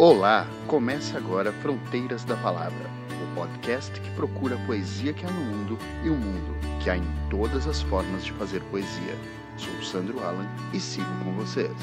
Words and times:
Olá! 0.00 0.46
Começa 0.68 1.18
agora 1.18 1.52
Fronteiras 1.54 2.22
da 2.22 2.36
Palavra, 2.36 2.88
o 3.20 3.34
podcast 3.34 4.00
que 4.00 4.08
procura 4.12 4.54
a 4.54 4.58
poesia 4.64 5.12
que 5.12 5.26
há 5.26 5.28
no 5.28 5.40
mundo 5.40 5.76
e 6.04 6.08
o 6.08 6.14
mundo 6.14 6.56
que 6.78 6.88
há 6.88 6.96
em 6.96 7.02
todas 7.28 7.66
as 7.66 7.82
formas 7.82 8.24
de 8.24 8.30
fazer 8.34 8.62
poesia. 8.70 9.16
Sou 9.56 9.74
o 9.74 9.84
Sandro 9.84 10.22
Alan 10.22 10.46
e 10.72 10.78
sigo 10.78 11.10
com 11.24 11.32
vocês. 11.32 11.76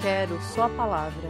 Quero 0.00 0.40
só 0.40 0.62
a 0.62 0.68
palavra, 0.70 1.28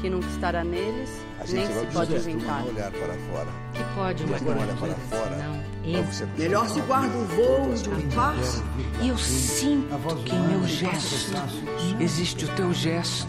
que 0.00 0.10
nunca 0.10 0.26
estará 0.26 0.64
neles, 0.64 1.24
nem 1.48 1.64
se 1.64 1.86
pode 1.92 2.16
inventar. 2.16 2.66
olhar 2.66 2.90
para 2.90 3.14
fora. 3.30 3.50
Que 3.72 3.84
pode 3.94 4.24
uma 4.24 4.36
Deus 4.36 4.56
não 4.56 4.62
olha 4.62 4.74
para 4.74 4.94
fora. 4.96 5.62
Melhor 6.36 6.68
se 6.68 6.80
guarda 6.80 7.16
o 7.16 7.24
voo 7.26 7.72
de 7.72 7.88
um 7.88 8.10
pássaro. 8.10 8.64
E 9.00 9.08
eu 9.10 9.16
sinto 9.16 9.96
que 10.24 10.34
em 10.34 10.48
meu 10.48 10.66
gesto 10.66 11.36
existe 12.00 12.46
o 12.46 12.48
teu 12.56 12.74
gesto 12.74 13.28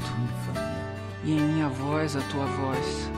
e 1.24 1.32
em 1.32 1.40
minha 1.40 1.70
voz 1.70 2.16
a 2.16 2.22
tua 2.30 2.46
voz. 2.46 3.12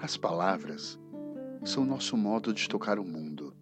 As 0.00 0.18
palavras 0.18 1.00
são 1.64 1.82
nosso 1.82 2.14
modo 2.14 2.52
de 2.52 2.68
tocar 2.68 2.98
o 2.98 3.04
mundo, 3.04 3.54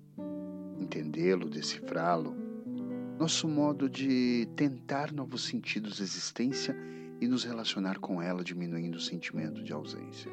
entendê-lo, 0.77 1.49
decifrá-lo, 1.49 2.42
nosso 3.23 3.47
modo 3.47 3.89
de 3.89 4.49
tentar 4.57 5.13
novos 5.13 5.45
sentidos 5.45 5.99
de 5.99 6.03
existência 6.03 6.77
e 7.21 7.29
nos 7.29 7.45
relacionar 7.45 8.01
com 8.01 8.21
ela, 8.21 8.43
diminuindo 8.43 8.97
o 8.97 9.01
sentimento 9.01 9.63
de 9.63 9.73
ausência. 9.73 10.29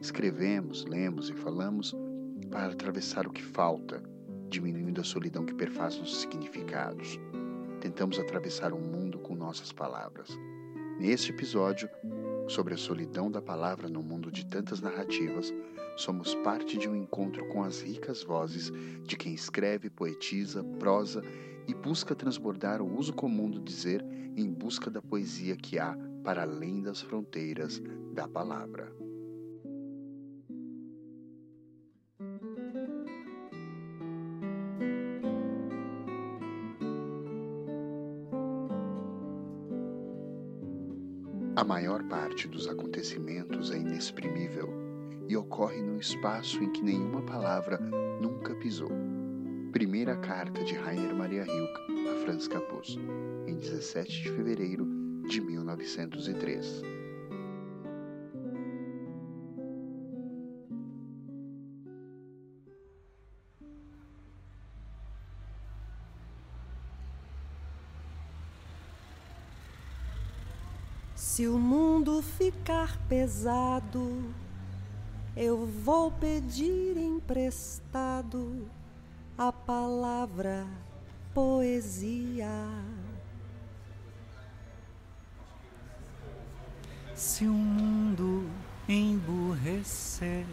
Escrevemos, 0.00 0.86
lemos 0.86 1.28
e 1.28 1.34
falamos 1.34 1.94
para 2.50 2.68
atravessar 2.68 3.26
o 3.26 3.30
que 3.30 3.42
falta, 3.42 4.02
diminuindo 4.48 4.98
a 4.98 5.04
solidão 5.04 5.44
que 5.44 5.52
perfaz 5.52 5.98
nossos 5.98 6.22
significados. 6.22 7.20
Tentamos 7.82 8.18
atravessar 8.18 8.72
o 8.72 8.78
mundo 8.78 9.18
com 9.18 9.34
nossas 9.34 9.70
palavras. 9.70 10.30
Neste 10.98 11.32
episódio, 11.32 11.86
sobre 12.48 12.72
a 12.72 12.78
solidão 12.78 13.30
da 13.30 13.42
palavra 13.42 13.90
no 13.90 14.02
mundo 14.02 14.32
de 14.32 14.46
tantas 14.46 14.80
narrativas, 14.80 15.52
somos 15.98 16.34
parte 16.36 16.78
de 16.78 16.88
um 16.88 16.96
encontro 16.96 17.46
com 17.48 17.62
as 17.62 17.82
ricas 17.82 18.22
vozes 18.22 18.72
de 19.02 19.18
quem 19.18 19.34
escreve, 19.34 19.90
poetiza, 19.90 20.64
prosa 20.78 21.22
e 21.66 21.74
busca 21.74 22.14
transbordar 22.14 22.80
o 22.80 22.96
uso 22.96 23.12
comum 23.12 23.50
do 23.50 23.60
dizer 23.60 24.04
em 24.36 24.52
busca 24.52 24.90
da 24.90 25.00
poesia 25.00 25.56
que 25.56 25.78
há 25.78 25.96
para 26.22 26.42
além 26.42 26.82
das 26.82 27.00
fronteiras 27.00 27.80
da 28.12 28.28
palavra. 28.28 28.92
A 41.56 41.64
maior 41.64 42.02
parte 42.04 42.46
dos 42.46 42.68
acontecimentos 42.68 43.70
é 43.70 43.78
inexprimível 43.78 44.68
e 45.26 45.36
ocorre 45.36 45.80
num 45.80 45.98
espaço 45.98 46.62
em 46.62 46.70
que 46.70 46.82
nenhuma 46.82 47.22
palavra 47.22 47.78
nunca 48.20 48.54
pisou. 48.56 49.05
Primeira 49.76 50.16
carta 50.16 50.64
de 50.64 50.74
Rainer 50.74 51.14
Maria 51.14 51.44
Rilke 51.44 52.08
a 52.08 52.24
Franz 52.24 52.48
Capuz, 52.48 52.96
em 53.46 53.58
17 53.58 54.10
de 54.10 54.32
fevereiro 54.32 54.86
de 55.28 55.38
1903. 55.38 56.80
Se 71.14 71.46
o 71.46 71.58
mundo 71.58 72.22
ficar 72.22 72.98
pesado, 73.10 74.24
eu 75.36 75.66
vou 75.66 76.10
pedir 76.12 76.96
emprestado 76.96 78.66
palavra 79.66 80.66
poesia. 81.34 82.48
Se 87.14 87.46
o 87.46 87.52
mundo 87.52 88.48
emburrecer, 88.88 90.46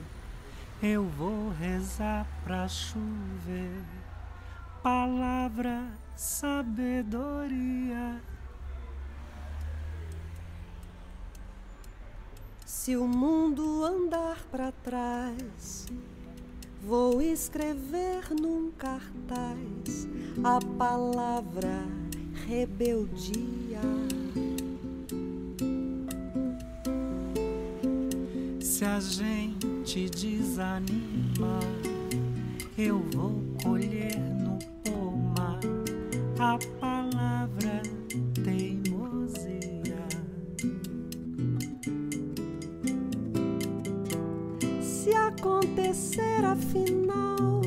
eu 0.82 1.06
vou 1.06 1.52
rezar 1.52 2.26
pra 2.44 2.68
chover. 2.68 3.84
Palavra, 4.82 5.88
sabedoria. 6.16 8.20
Se 12.66 12.98
o 12.98 13.08
mundo 13.08 13.86
andar 13.86 14.38
para 14.52 14.72
trás, 14.72 15.86
vou 16.86 17.22
escrever 17.22 18.24
num 18.42 18.72
cartaz 18.78 20.08
a 20.44 20.60
palavra 20.78 21.86
rebeldia. 22.46 23.80
Se 28.60 28.84
a 28.84 29.00
gente 29.00 30.10
desanima, 30.10 31.60
eu 32.78 33.00
vou 33.14 33.42
colher 33.64 34.20
no 34.20 34.60
pomar 34.84 35.60
a 36.38 36.60
palavra 36.82 37.82
teimosia. 38.44 40.04
Se 44.82 45.12
acontecer 45.12 46.23
afinal 46.44 47.62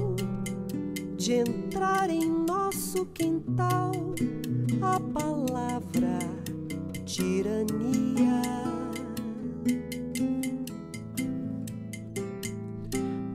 de 1.17 1.33
entrar 1.33 2.11
em 2.11 2.29
nosso 2.29 3.07
quintal 3.07 3.93
a 4.81 5.01
palavra 5.01 6.19
tirania. 7.05 8.43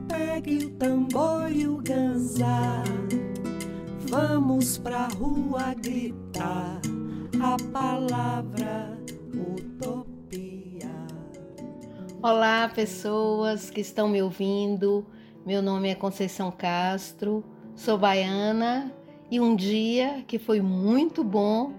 Pegue 0.08 0.64
o 0.64 0.70
tambor 0.70 1.50
e 1.50 1.66
o 1.66 1.76
ganzá, 1.78 2.82
vamos 4.08 4.78
pra 4.78 5.08
rua 5.08 5.74
gritar 5.74 6.80
a 7.42 7.56
palavra 7.72 8.98
utopia. 9.34 10.90
Olá, 12.22 12.70
pessoas 12.72 13.68
que 13.68 13.80
estão 13.80 14.08
me 14.08 14.22
ouvindo. 14.22 15.04
Meu 15.44 15.60
nome 15.60 15.88
é 15.88 15.96
Conceição 15.96 16.52
Castro, 16.52 17.44
sou 17.74 17.98
baiana 17.98 18.94
e 19.28 19.40
um 19.40 19.56
dia 19.56 20.22
que 20.28 20.38
foi 20.38 20.60
muito 20.60 21.24
bom, 21.24 21.72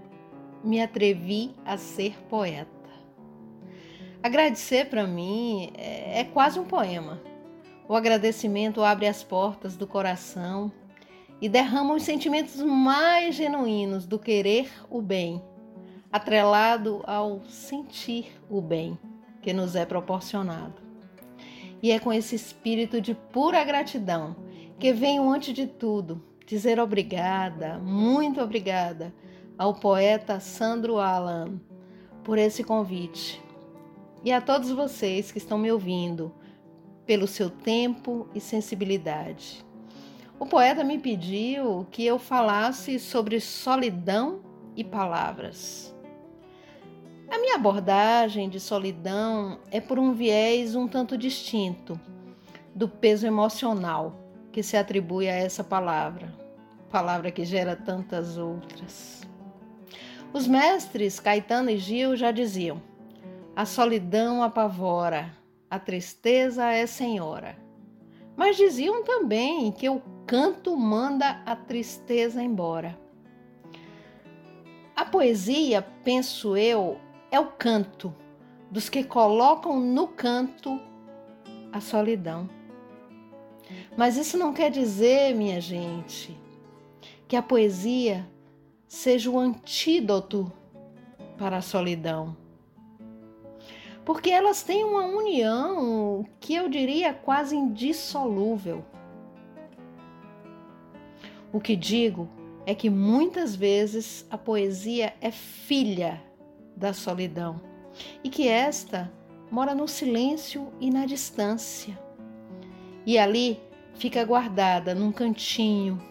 me 0.62 0.82
atrevi 0.82 1.54
a 1.64 1.78
ser 1.78 2.14
poeta. 2.28 2.68
Agradecer 4.22 4.90
para 4.90 5.06
mim 5.06 5.72
é, 5.78 6.20
é 6.20 6.24
quase 6.24 6.60
um 6.60 6.66
poema. 6.66 7.22
O 7.88 7.94
agradecimento 7.94 8.82
abre 8.82 9.06
as 9.06 9.24
portas 9.24 9.76
do 9.76 9.86
coração 9.86 10.70
e 11.40 11.48
derrama 11.48 11.94
os 11.94 12.02
sentimentos 12.02 12.60
mais 12.60 13.34
genuínos 13.34 14.04
do 14.04 14.18
querer 14.18 14.70
o 14.90 15.00
bem, 15.00 15.42
atrelado 16.12 17.02
ao 17.06 17.42
sentir 17.46 18.30
o 18.50 18.60
bem 18.60 18.98
que 19.40 19.54
nos 19.54 19.74
é 19.74 19.86
proporcionado. 19.86 20.83
E 21.84 21.90
é 21.90 21.98
com 21.98 22.10
esse 22.10 22.34
espírito 22.34 22.98
de 22.98 23.14
pura 23.14 23.62
gratidão 23.62 24.34
que 24.78 24.90
venho, 24.90 25.28
antes 25.30 25.52
de 25.52 25.66
tudo, 25.66 26.24
dizer 26.46 26.80
obrigada, 26.80 27.76
muito 27.76 28.40
obrigada 28.40 29.14
ao 29.58 29.74
poeta 29.74 30.40
Sandro 30.40 30.98
Alan 30.98 31.60
por 32.22 32.38
esse 32.38 32.64
convite. 32.64 33.38
E 34.24 34.32
a 34.32 34.40
todos 34.40 34.70
vocês 34.70 35.30
que 35.30 35.36
estão 35.36 35.58
me 35.58 35.70
ouvindo, 35.70 36.34
pelo 37.04 37.26
seu 37.26 37.50
tempo 37.50 38.30
e 38.34 38.40
sensibilidade. 38.40 39.62
O 40.40 40.46
poeta 40.46 40.82
me 40.82 40.98
pediu 40.98 41.86
que 41.90 42.02
eu 42.02 42.18
falasse 42.18 42.98
sobre 42.98 43.38
solidão 43.40 44.40
e 44.74 44.82
palavras. 44.82 45.93
A 47.30 47.38
minha 47.38 47.56
abordagem 47.56 48.48
de 48.48 48.60
solidão 48.60 49.58
é 49.70 49.80
por 49.80 49.98
um 49.98 50.12
viés 50.12 50.74
um 50.74 50.86
tanto 50.86 51.16
distinto 51.16 51.98
do 52.74 52.88
peso 52.88 53.26
emocional 53.26 54.20
que 54.52 54.62
se 54.62 54.76
atribui 54.76 55.28
a 55.28 55.34
essa 55.34 55.64
palavra, 55.64 56.32
palavra 56.90 57.30
que 57.30 57.44
gera 57.44 57.74
tantas 57.74 58.36
outras. 58.36 59.22
Os 60.32 60.46
mestres 60.46 61.20
Caetano 61.20 61.70
e 61.70 61.78
Gil 61.78 62.16
já 62.16 62.30
diziam: 62.30 62.82
a 63.56 63.64
solidão 63.64 64.42
apavora, 64.42 65.32
a 65.70 65.78
tristeza 65.78 66.72
é 66.72 66.86
senhora. 66.86 67.56
Mas 68.36 68.56
diziam 68.56 69.04
também 69.04 69.70
que 69.70 69.88
o 69.88 70.02
canto 70.26 70.76
manda 70.76 71.40
a 71.46 71.54
tristeza 71.54 72.42
embora. 72.42 72.98
A 74.96 75.04
poesia, 75.04 75.82
penso 76.02 76.56
eu, 76.56 76.98
é 77.34 77.40
o 77.40 77.46
canto 77.46 78.14
dos 78.70 78.88
que 78.88 79.02
colocam 79.02 79.80
no 79.80 80.06
canto 80.06 80.80
a 81.72 81.80
solidão. 81.80 82.48
Mas 83.96 84.16
isso 84.16 84.38
não 84.38 84.52
quer 84.52 84.70
dizer, 84.70 85.34
minha 85.34 85.60
gente, 85.60 86.38
que 87.26 87.34
a 87.34 87.42
poesia 87.42 88.24
seja 88.86 89.28
o 89.30 89.38
antídoto 89.38 90.52
para 91.36 91.56
a 91.56 91.62
solidão. 91.62 92.36
Porque 94.04 94.30
elas 94.30 94.62
têm 94.62 94.84
uma 94.84 95.06
união 95.06 96.24
que 96.38 96.54
eu 96.54 96.68
diria 96.68 97.12
quase 97.12 97.56
indissolúvel. 97.56 98.84
O 101.52 101.58
que 101.60 101.74
digo 101.74 102.28
é 102.64 102.74
que 102.76 102.88
muitas 102.88 103.56
vezes 103.56 104.24
a 104.30 104.38
poesia 104.38 105.14
é 105.20 105.32
filha 105.32 106.22
da 106.76 106.92
solidão 106.92 107.60
e 108.22 108.28
que 108.28 108.48
esta 108.48 109.12
mora 109.50 109.74
no 109.74 109.86
silêncio 109.86 110.72
e 110.80 110.90
na 110.90 111.06
distância. 111.06 111.98
E 113.06 113.18
ali 113.18 113.60
fica 113.94 114.24
guardada 114.24 114.94
num 114.94 115.12
cantinho 115.12 116.02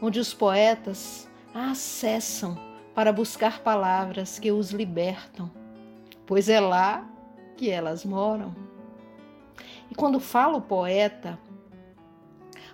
onde 0.00 0.20
os 0.20 0.34
poetas 0.34 1.28
a 1.54 1.70
acessam 1.70 2.58
para 2.94 3.12
buscar 3.12 3.60
palavras 3.60 4.38
que 4.38 4.50
os 4.52 4.70
libertam, 4.70 5.50
pois 6.26 6.48
é 6.48 6.60
lá 6.60 7.08
que 7.56 7.70
elas 7.70 8.04
moram. 8.04 8.54
E 9.90 9.94
quando 9.94 10.18
falo 10.18 10.60
poeta, 10.60 11.38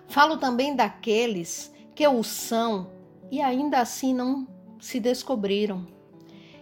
falo 0.07 0.37
também 0.37 0.75
daqueles 0.75 1.73
que 1.93 2.07
o 2.07 2.23
são 2.23 2.89
e 3.29 3.41
ainda 3.41 3.79
assim 3.79 4.13
não 4.13 4.47
se 4.79 4.99
descobriram. 4.99 5.85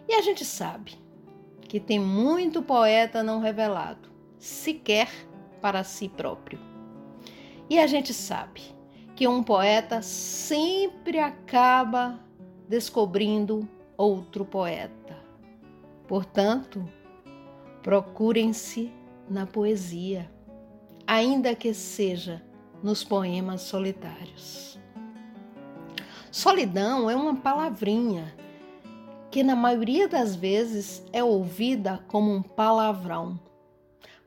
E 0.08 0.14
a 0.14 0.22
gente 0.22 0.46
sabe 0.46 0.94
que 1.62 1.80
tem 1.80 2.00
muito 2.00 2.62
poeta 2.62 3.22
não 3.22 3.40
revelado, 3.40 4.10
sequer 4.40 5.10
para 5.62 5.84
si 5.84 6.08
próprio. 6.08 6.60
E 7.70 7.78
a 7.78 7.86
gente 7.88 8.14
sabe 8.14 8.62
que 9.16 9.28
um 9.28 9.44
poeta 9.44 10.02
sempre 10.02 11.20
acaba 11.20 12.20
descobrindo 12.70 13.68
outro 13.98 14.46
poeta. 14.46 15.18
Portanto, 16.08 16.88
procurem-se 17.84 18.94
na 19.30 19.46
poesia, 19.46 20.32
ainda 21.06 21.54
que 21.54 21.74
seja 21.74 22.42
nos 22.82 23.04
poemas 23.04 23.62
solitários. 23.62 24.80
Solidão 26.32 27.10
é 27.10 27.16
uma 27.16 27.36
palavrinha 27.36 28.34
que, 29.38 29.44
na 29.44 29.56
maioria 29.56 30.08
das 30.08 30.36
vezes, 30.36 31.06
é 31.14 31.24
ouvida 31.24 32.04
como 32.08 32.34
um 32.34 32.42
palavrão. 32.42 33.40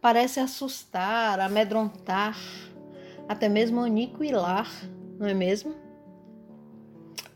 Parece 0.01 0.39
assustar, 0.39 1.41
amedrontar 1.41 2.39
até 3.29 3.49
mesmo 3.49 3.81
aniquilar, 3.81 4.71
não 5.19 5.27
é 5.27 5.35
mesmo? 5.35 5.75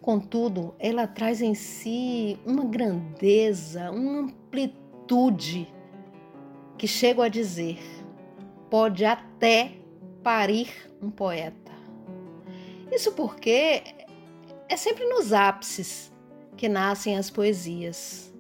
Contudo, 0.01 0.77
ela 0.79 1.09
traz 1.09 1.43
em 1.43 1.53
si 1.57 2.39
uma 2.47 2.65
grandeza, 2.65 3.91
uma 3.91 4.21
amplitude 4.21 5.67
que 6.79 6.87
chego 6.87 7.23
a 7.23 7.29
dizer, 7.29 7.81
pode 8.71 9.05
até 9.05 9.73
parir 10.23 10.69
um 11.03 11.11
poeta. 11.11 11.73
Isso 12.93 13.11
porque 13.15 13.83
é 14.69 14.77
sempre 14.77 15.05
nos 15.07 15.33
ápices 15.33 16.14
que 16.65 16.69
nascem 16.71 17.19
as 17.19 17.29
poesias. 17.29 18.33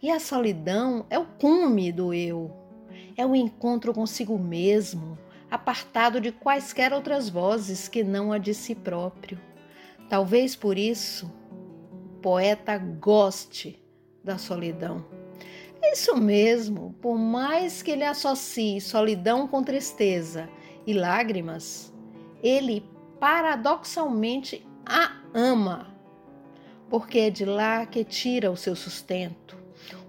E 0.00 0.10
a 0.10 0.18
solidão 0.18 1.04
é 1.10 1.18
o 1.18 1.26
cume 1.26 1.92
do 1.92 2.14
eu, 2.14 2.50
é 3.14 3.26
o 3.26 3.36
encontro 3.36 3.92
consigo 3.92 4.38
mesmo, 4.38 5.18
apartado 5.50 6.18
de 6.18 6.32
quaisquer 6.32 6.90
outras 6.94 7.28
vozes 7.28 7.86
que 7.86 8.02
não 8.02 8.32
a 8.32 8.38
de 8.38 8.54
si 8.54 8.74
próprio. 8.74 9.38
Talvez 10.08 10.56
por 10.56 10.78
isso 10.78 11.30
o 11.92 12.18
poeta 12.22 12.78
goste 12.78 13.78
da 14.24 14.38
solidão. 14.38 15.04
Isso 15.92 16.16
mesmo, 16.16 16.94
por 17.02 17.18
mais 17.18 17.82
que 17.82 17.90
ele 17.90 18.04
associe 18.04 18.80
solidão 18.80 19.46
com 19.46 19.62
tristeza 19.62 20.48
e 20.86 20.94
lágrimas, 20.94 21.92
ele 22.42 22.88
paradoxalmente 23.20 24.66
a 24.86 25.12
ama, 25.34 25.94
porque 26.88 27.18
é 27.18 27.30
de 27.30 27.44
lá 27.44 27.84
que 27.86 28.04
tira 28.04 28.50
o 28.50 28.56
seu 28.56 28.76
sustento, 28.76 29.56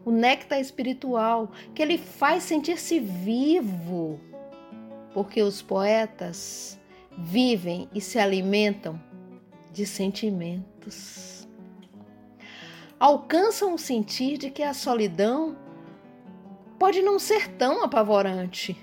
o 0.06 0.12
néctar 0.12 0.60
espiritual 0.60 1.52
que 1.74 1.82
ele 1.82 1.98
faz 1.98 2.44
sentir-se 2.44 3.00
vivo 3.00 4.20
porque 5.18 5.42
os 5.42 5.64
poetas 5.64 6.80
vivem 7.18 7.90
e 7.92 8.00
se 8.00 8.20
alimentam 8.20 9.02
de 9.74 9.84
sentimentos. 9.84 11.48
Alcançam 13.00 13.74
o 13.74 13.80
sentir 13.80 14.38
de 14.38 14.52
que 14.52 14.62
a 14.62 14.76
solidão 14.76 15.58
pode 16.78 17.02
não 17.02 17.18
ser 17.18 17.48
tão 17.54 17.84
apavorante, 17.84 18.78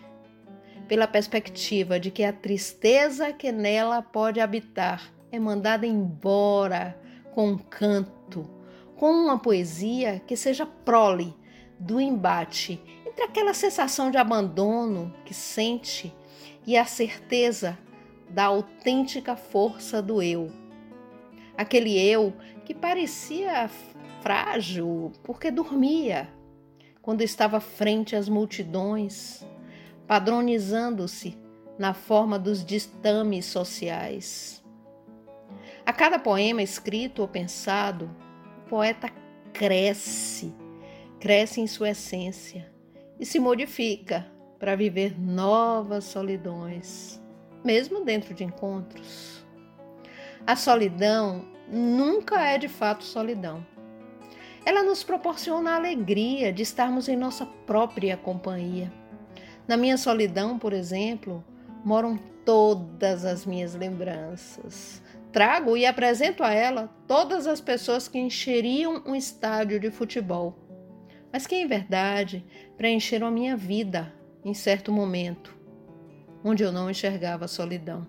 pela 0.88 1.06
perspectiva 1.06 2.00
de 2.00 2.10
que 2.10 2.24
a 2.24 2.32
tristeza 2.32 3.32
que 3.32 3.52
nela 3.52 4.02
pode 4.02 4.40
habitar 4.40 5.12
é 5.30 5.38
mandada 5.38 5.86
embora 5.86 7.00
com 7.34 7.48
um 7.48 7.58
canto, 7.58 8.48
com 8.94 9.10
uma 9.10 9.36
poesia 9.36 10.22
que 10.24 10.36
seja 10.36 10.64
prole 10.64 11.34
do 11.80 12.00
embate 12.00 12.80
entre 13.04 13.24
aquela 13.24 13.52
sensação 13.52 14.08
de 14.08 14.16
abandono 14.16 15.12
que 15.24 15.34
sente 15.34 16.14
e 16.64 16.76
a 16.76 16.84
certeza 16.84 17.76
da 18.30 18.44
autêntica 18.44 19.34
força 19.34 20.00
do 20.00 20.22
eu. 20.22 20.50
Aquele 21.58 22.00
eu 22.00 22.32
que 22.64 22.72
parecia 22.72 23.68
frágil 24.22 25.10
porque 25.24 25.50
dormia, 25.50 26.28
quando 27.02 27.20
estava 27.20 27.58
frente 27.58 28.14
às 28.14 28.28
multidões, 28.28 29.44
padronizando-se 30.06 31.36
na 31.76 31.92
forma 31.92 32.38
dos 32.38 32.64
ditames 32.64 33.46
sociais. 33.46 34.63
A 35.86 35.92
cada 35.92 36.18
poema 36.18 36.62
escrito 36.62 37.20
ou 37.20 37.28
pensado, 37.28 38.10
o 38.64 38.68
poeta 38.70 39.10
cresce, 39.52 40.54
cresce 41.20 41.60
em 41.60 41.66
sua 41.66 41.90
essência 41.90 42.72
e 43.20 43.26
se 43.26 43.38
modifica 43.38 44.26
para 44.58 44.74
viver 44.74 45.20
novas 45.20 46.04
solidões, 46.04 47.20
mesmo 47.62 48.02
dentro 48.02 48.32
de 48.32 48.44
encontros. 48.44 49.44
A 50.46 50.56
solidão 50.56 51.44
nunca 51.68 52.42
é 52.42 52.56
de 52.56 52.68
fato 52.68 53.04
solidão. 53.04 53.64
Ela 54.64 54.82
nos 54.82 55.04
proporciona 55.04 55.72
a 55.72 55.76
alegria 55.76 56.50
de 56.50 56.62
estarmos 56.62 57.10
em 57.10 57.16
nossa 57.16 57.44
própria 57.44 58.16
companhia. 58.16 58.90
Na 59.68 59.76
minha 59.76 59.98
solidão, 59.98 60.58
por 60.58 60.72
exemplo, 60.72 61.44
moram 61.84 62.16
todas 62.42 63.26
as 63.26 63.44
minhas 63.44 63.74
lembranças. 63.74 65.03
Trago 65.34 65.76
e 65.76 65.84
apresento 65.84 66.44
a 66.44 66.54
ela 66.54 66.88
todas 67.08 67.48
as 67.48 67.60
pessoas 67.60 68.06
que 68.06 68.16
encheriam 68.16 69.02
um 69.04 69.16
estádio 69.16 69.80
de 69.80 69.90
futebol, 69.90 70.56
mas 71.32 71.44
que 71.44 71.56
em 71.56 71.66
verdade 71.66 72.46
preencheram 72.76 73.26
a 73.26 73.32
minha 73.32 73.56
vida 73.56 74.14
em 74.44 74.54
certo 74.54 74.92
momento, 74.92 75.52
onde 76.44 76.62
eu 76.62 76.70
não 76.70 76.88
enxergava 76.88 77.46
a 77.46 77.48
solidão. 77.48 78.06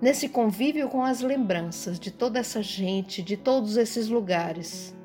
Nesse 0.00 0.28
convívio 0.28 0.88
com 0.88 1.02
as 1.02 1.22
lembranças 1.22 1.98
de 1.98 2.12
toda 2.12 2.38
essa 2.38 2.62
gente, 2.62 3.20
de 3.20 3.36
todos 3.36 3.76
esses 3.76 4.08
lugares, 4.08 4.96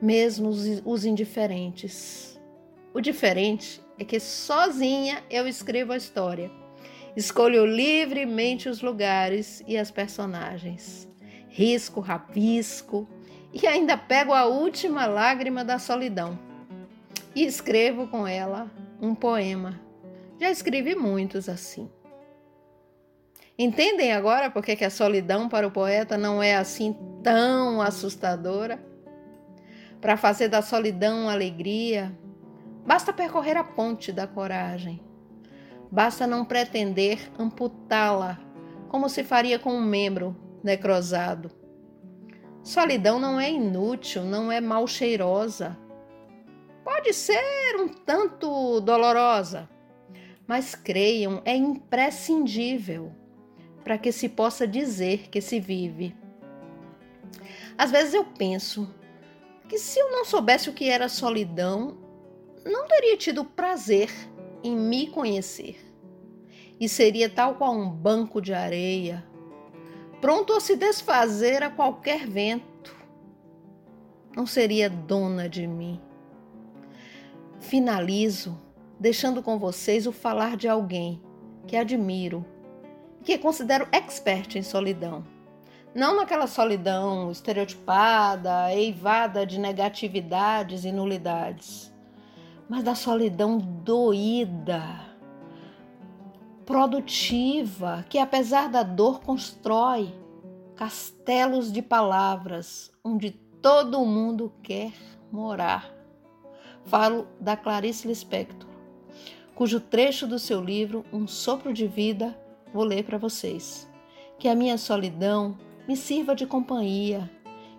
mesmo 0.00 0.48
os, 0.48 1.04
indiferentes. 1.04 2.40
O 2.94 3.00
diferente 3.02 3.78
é 3.98 4.06
que 4.06 4.18
sozinha 4.18 5.22
eu 5.28 5.46
escrevo 5.46 5.92
a 5.92 5.98
história. 5.98 6.50
Escolho 7.16 7.66
livremente 7.66 8.68
os 8.68 8.82
lugares 8.82 9.62
e 9.66 9.76
as 9.76 9.90
personagens. 9.90 11.08
Risco, 11.48 12.00
rabisco 12.00 13.08
e 13.52 13.66
ainda 13.66 13.96
pego 13.96 14.32
a 14.32 14.46
última 14.46 15.06
lágrima 15.06 15.64
da 15.64 15.78
solidão 15.78 16.38
e 17.34 17.44
escrevo 17.44 18.06
com 18.06 18.26
ela 18.26 18.70
um 19.00 19.14
poema. 19.14 19.80
Já 20.40 20.50
escrevi 20.50 20.94
muitos 20.94 21.48
assim. 21.48 21.90
Entendem 23.58 24.12
agora 24.12 24.50
por 24.50 24.62
que 24.62 24.84
a 24.84 24.90
solidão 24.90 25.48
para 25.48 25.66
o 25.66 25.70
poeta 25.70 26.16
não 26.16 26.42
é 26.42 26.56
assim 26.56 26.96
tão 27.22 27.80
assustadora? 27.82 28.82
Para 30.00 30.16
fazer 30.16 30.48
da 30.48 30.62
solidão 30.62 31.28
alegria, 31.28 32.16
basta 32.86 33.12
percorrer 33.12 33.58
a 33.58 33.64
ponte 33.64 34.12
da 34.12 34.26
coragem. 34.26 35.02
Basta 35.90 36.26
não 36.26 36.44
pretender 36.44 37.30
amputá-la, 37.38 38.38
como 38.88 39.08
se 39.08 39.24
faria 39.24 39.58
com 39.58 39.72
um 39.72 39.84
membro 39.84 40.36
necrosado. 40.62 41.50
Solidão 42.62 43.18
não 43.18 43.40
é 43.40 43.50
inútil, 43.50 44.22
não 44.22 44.52
é 44.52 44.60
mal 44.60 44.86
cheirosa. 44.86 45.76
Pode 46.84 47.12
ser 47.12 47.76
um 47.76 47.88
tanto 47.88 48.80
dolorosa, 48.80 49.68
mas 50.46 50.74
creiam, 50.74 51.42
é 51.44 51.56
imprescindível 51.56 53.12
para 53.82 53.98
que 53.98 54.12
se 54.12 54.28
possa 54.28 54.68
dizer 54.68 55.28
que 55.28 55.40
se 55.40 55.58
vive. 55.58 56.14
Às 57.76 57.90
vezes 57.90 58.14
eu 58.14 58.24
penso 58.24 58.94
que 59.68 59.78
se 59.78 59.98
eu 59.98 60.10
não 60.10 60.24
soubesse 60.24 60.68
o 60.68 60.72
que 60.72 60.88
era 60.88 61.08
solidão, 61.08 61.96
não 62.64 62.86
teria 62.86 63.16
tido 63.16 63.44
prazer 63.44 64.10
em 64.62 64.76
me 64.76 65.06
conhecer. 65.08 65.78
E 66.78 66.88
seria 66.88 67.28
tal 67.28 67.56
qual 67.56 67.74
um 67.74 67.90
banco 67.90 68.40
de 68.40 68.54
areia, 68.54 69.24
pronto 70.20 70.52
a 70.52 70.60
se 70.60 70.76
desfazer 70.76 71.62
a 71.62 71.70
qualquer 71.70 72.26
vento. 72.26 72.96
Não 74.34 74.46
seria 74.46 74.88
dona 74.88 75.48
de 75.48 75.66
mim. 75.66 76.00
Finalizo 77.58 78.58
deixando 78.98 79.42
com 79.42 79.58
vocês 79.58 80.06
o 80.06 80.12
falar 80.12 80.56
de 80.56 80.68
alguém 80.68 81.22
que 81.66 81.76
admiro 81.76 82.44
e 83.20 83.24
que 83.24 83.38
considero 83.38 83.88
expert 83.92 84.56
em 84.56 84.62
solidão. 84.62 85.24
Não 85.94 86.16
naquela 86.16 86.46
solidão 86.46 87.30
estereotipada, 87.30 88.72
eivada 88.72 89.44
de 89.44 89.58
negatividades 89.58 90.84
e 90.84 90.92
nulidades, 90.92 91.89
mas 92.70 92.84
da 92.84 92.94
solidão 92.94 93.58
doída 93.58 95.10
produtiva 96.64 98.06
que, 98.08 98.16
apesar 98.16 98.68
da 98.68 98.84
dor, 98.84 99.20
constrói 99.22 100.14
castelos 100.76 101.72
de 101.72 101.82
palavras 101.82 102.92
onde 103.02 103.32
todo 103.60 104.06
mundo 104.06 104.52
quer 104.62 104.92
morar. 105.32 105.92
Falo 106.84 107.26
da 107.40 107.56
Clarice 107.56 108.06
Lispector, 108.06 108.70
cujo 109.56 109.80
trecho 109.80 110.24
do 110.24 110.38
seu 110.38 110.62
livro 110.62 111.04
Um 111.12 111.26
Sopro 111.26 111.72
de 111.72 111.88
Vida 111.88 112.40
vou 112.72 112.84
ler 112.84 113.02
para 113.02 113.18
vocês. 113.18 113.90
Que 114.38 114.48
a 114.48 114.54
minha 114.54 114.78
solidão 114.78 115.58
me 115.88 115.96
sirva 115.96 116.36
de 116.36 116.46
companhia, 116.46 117.28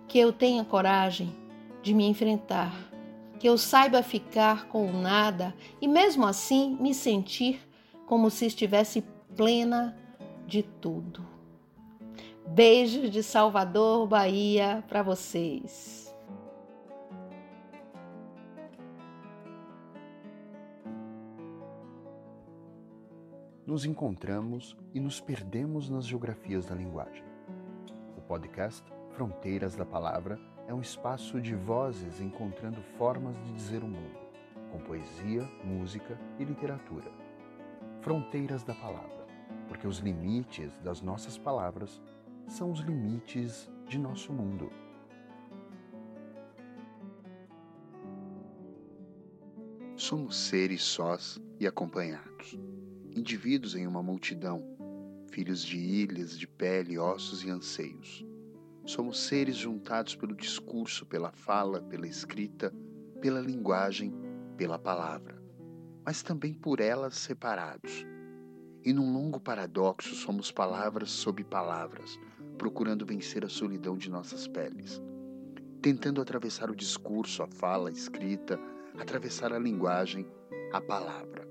que 0.06 0.20
eu 0.20 0.34
tenha 0.34 0.66
coragem 0.66 1.34
de 1.82 1.94
me 1.94 2.06
enfrentar, 2.06 2.91
que 3.42 3.48
eu 3.48 3.58
saiba 3.58 4.04
ficar 4.04 4.68
com 4.68 4.86
o 4.86 4.94
nada 4.94 5.56
e 5.82 5.88
mesmo 5.88 6.28
assim 6.28 6.78
me 6.80 6.94
sentir 6.94 7.60
como 8.06 8.30
se 8.30 8.46
estivesse 8.46 9.04
plena 9.36 9.98
de 10.46 10.62
tudo. 10.62 11.26
Beijos 12.48 13.10
de 13.10 13.24
Salvador, 13.24 14.06
Bahia, 14.06 14.84
para 14.88 15.02
vocês. 15.02 16.16
Nos 23.66 23.86
encontramos 23.86 24.78
e 24.94 25.00
nos 25.00 25.20
perdemos 25.20 25.90
nas 25.90 26.06
geografias 26.06 26.68
da 26.68 26.76
linguagem. 26.76 27.24
O 28.16 28.22
podcast 28.22 28.86
Fronteiras 29.16 29.76
da 29.76 29.84
Palavra 29.84 30.40
é 30.72 30.74
um 30.74 30.80
espaço 30.82 31.42
de 31.42 31.54
vozes 31.54 32.22
encontrando 32.22 32.82
formas 32.98 33.36
de 33.44 33.54
dizer 33.54 33.84
o 33.84 33.88
mundo, 33.88 34.18
com 34.72 34.80
poesia, 34.80 35.44
música 35.66 36.18
e 36.40 36.46
literatura 36.46 37.12
fronteiras 38.02 38.64
da 38.64 38.74
palavra, 38.74 39.28
porque 39.68 39.86
os 39.86 40.00
limites 40.00 40.72
das 40.80 41.02
nossas 41.02 41.38
palavras 41.38 42.02
são 42.48 42.72
os 42.72 42.80
limites 42.80 43.70
de 43.88 44.00
nosso 44.00 44.34
mundo. 44.34 44.72
Somos 49.96 50.36
seres 50.36 50.82
sós 50.82 51.40
e 51.60 51.68
acompanhados, 51.68 52.58
indivíduos 53.16 53.76
em 53.76 53.86
uma 53.86 54.02
multidão, 54.02 54.64
filhos 55.32 55.64
de 55.64 55.78
ilhas 55.78 56.40
de 56.40 56.48
pele, 56.48 56.98
ossos 56.98 57.44
e 57.44 57.50
anseios. 57.50 58.26
Somos 58.86 59.20
seres 59.20 59.56
juntados 59.56 60.16
pelo 60.16 60.36
discurso, 60.36 61.06
pela 61.06 61.32
fala, 61.32 61.82
pela 61.82 62.08
escrita, 62.08 62.74
pela 63.22 63.40
linguagem, 63.40 64.14
pela 64.58 64.80
palavra 64.80 65.42
mas 66.06 66.22
também 66.24 66.54
por 66.54 66.80
elas 66.80 67.16
separados. 67.16 68.06
E 68.84 68.92
num 68.92 69.14
longo 69.14 69.40
paradoxo 69.40 70.16
somos 70.16 70.52
palavras 70.52 71.12
sob 71.12 71.44
palavras, 71.44 72.20
procurando 72.58 73.06
vencer 73.06 73.46
a 73.46 73.50
solidão 73.50 73.96
de 73.96 74.10
nossas 74.10 74.48
peles, 74.48 75.02
tentando 75.82 76.22
atravessar 76.22 76.70
o 76.70 76.76
discurso, 76.76 77.44
a 77.44 77.48
fala, 77.48 77.90
a 77.90 77.92
escrita, 77.92 78.60
atravessar 78.98 79.54
a 79.54 79.60
linguagem, 79.60 80.28
a 80.74 80.82
palavra, 80.82 81.48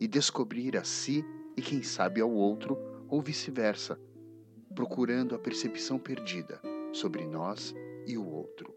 e 0.00 0.08
descobrir 0.08 0.76
a 0.76 0.84
si 0.84 1.24
e 1.56 1.60
quem 1.60 1.82
sabe 1.82 2.20
ao 2.20 2.30
outro, 2.30 2.78
ou 3.08 3.20
vice-versa, 3.20 4.00
procurando 4.74 5.34
a 5.34 5.38
percepção 5.38 5.98
perdida 5.98 6.60
sobre 6.92 7.26
nós 7.26 7.74
e 8.06 8.16
o 8.16 8.26
outro. 8.26 8.74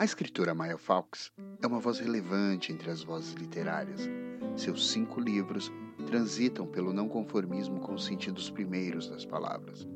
A 0.00 0.04
escritora 0.06 0.54
Maya 0.54 0.78
Fawkes 0.78 1.30
é 1.60 1.66
uma 1.66 1.78
voz 1.78 1.98
relevante 1.98 2.72
entre 2.72 2.90
as 2.90 3.02
vozes 3.02 3.34
literárias. 3.34 4.08
Seus 4.56 4.90
cinco 4.90 5.20
livros 5.20 5.70
transitam 6.06 6.66
pelo 6.66 6.90
não 6.90 7.06
conformismo 7.06 7.80
com 7.80 7.92
os 7.92 8.06
sentidos 8.06 8.48
primeiros 8.48 9.10
das 9.10 9.26
palavras. 9.26 9.86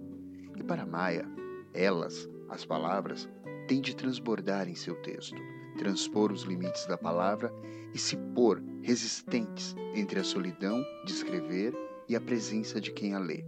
E 0.54 0.62
para 0.62 0.84
Maya, 0.84 1.26
elas, 1.72 2.28
as 2.50 2.66
palavras, 2.66 3.26
têm 3.66 3.80
de 3.80 3.96
transbordar 3.96 4.68
em 4.68 4.74
seu 4.74 4.94
texto, 4.96 5.40
transpor 5.74 6.32
os 6.32 6.42
limites 6.42 6.86
da 6.86 6.96
palavra 6.96 7.52
e 7.92 7.98
se 7.98 8.16
pôr 8.34 8.62
resistentes 8.82 9.74
entre 9.94 10.18
a 10.18 10.24
solidão 10.24 10.82
de 11.04 11.12
escrever 11.12 11.74
e 12.08 12.16
a 12.16 12.20
presença 12.20 12.80
de 12.80 12.92
quem 12.92 13.14
a 13.14 13.18
lê. 13.18 13.44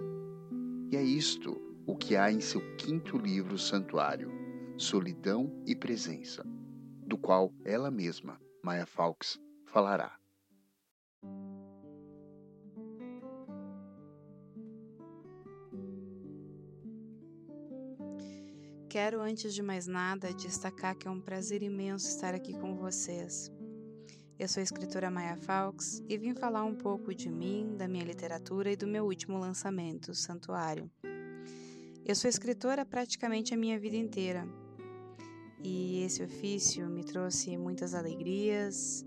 E 0.91 0.97
é 0.97 1.03
isto 1.03 1.61
o 1.87 1.97
que 1.97 2.17
há 2.17 2.31
em 2.31 2.41
seu 2.41 2.61
quinto 2.77 3.17
livro, 3.17 3.59
Santuário, 3.59 4.31
solidão 4.77 5.53
e 5.67 5.75
presença, 5.75 6.45
do 7.07 7.17
qual 7.17 7.53
ela 7.65 7.91
mesma, 7.91 8.41
Maya 8.63 8.87
Fawkes, 8.87 9.39
falará. 9.65 10.17
Quero, 18.97 19.21
antes 19.21 19.53
de 19.53 19.61
mais 19.61 19.87
nada, 19.87 20.33
destacar 20.33 20.97
que 20.97 21.07
é 21.07 21.11
um 21.11 21.21
prazer 21.21 21.63
imenso 21.63 22.09
estar 22.09 22.35
aqui 22.35 22.55
com 22.55 22.75
vocês. 22.77 23.53
Eu 24.39 24.49
sou 24.49 24.63
a 24.63 24.65
escritora 24.65 25.11
Maya 25.11 25.37
Fawkes 25.37 26.03
e 26.09 26.17
vim 26.17 26.33
falar 26.33 26.65
um 26.65 26.75
pouco 26.75 27.15
de 27.15 27.29
mim, 27.29 27.77
da 27.77 27.87
minha 27.87 28.03
literatura 28.03 28.73
e 28.73 28.75
do 28.75 28.87
meu 28.87 29.05
último 29.05 29.37
lançamento, 29.37 30.15
Santuário. 30.15 30.91
Eu 32.07 32.15
sou 32.15 32.27
escritora 32.27 32.87
praticamente 32.87 33.53
a 33.53 33.57
minha 33.59 33.79
vida 33.79 33.97
inteira, 33.97 34.49
e 35.63 36.03
esse 36.03 36.23
ofício 36.23 36.89
me 36.89 37.05
trouxe 37.05 37.55
muitas 37.59 37.93
alegrias, 37.93 39.05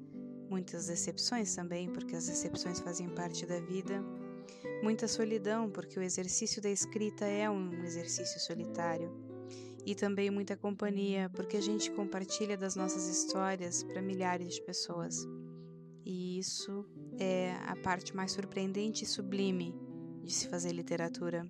muitas 0.48 0.86
decepções 0.86 1.56
também, 1.56 1.90
porque 1.90 2.16
as 2.16 2.28
decepções 2.28 2.80
fazem 2.80 3.10
parte 3.10 3.44
da 3.44 3.60
vida, 3.60 4.06
muita 4.84 5.08
solidão, 5.08 5.68
porque 5.68 5.98
o 5.98 6.04
exercício 6.04 6.62
da 6.62 6.70
escrita 6.70 7.26
é 7.26 7.50
um 7.50 7.74
exercício 7.84 8.40
solitário, 8.40 9.29
e 9.86 9.96
também 9.96 10.30
muita 10.30 10.56
companhia, 10.56 11.30
porque 11.30 11.58
a 11.58 11.62
gente 11.62 11.92
compartilha 11.92 12.58
das 12.58 12.76
nossas 12.76 13.08
histórias 13.08 13.84
para 13.84 14.02
milhares 14.02 14.56
de 14.56 14.62
pessoas. 14.62 15.28
E 16.06 16.40
isso 16.40 16.86
é 17.20 17.54
a 17.66 17.76
parte 17.76 18.16
mais 18.16 18.32
surpreendente 18.32 19.04
e 19.04 19.08
sublime 19.08 19.76
de 20.24 20.34
se 20.34 20.48
fazer 20.48 20.72
literatura. 20.72 21.50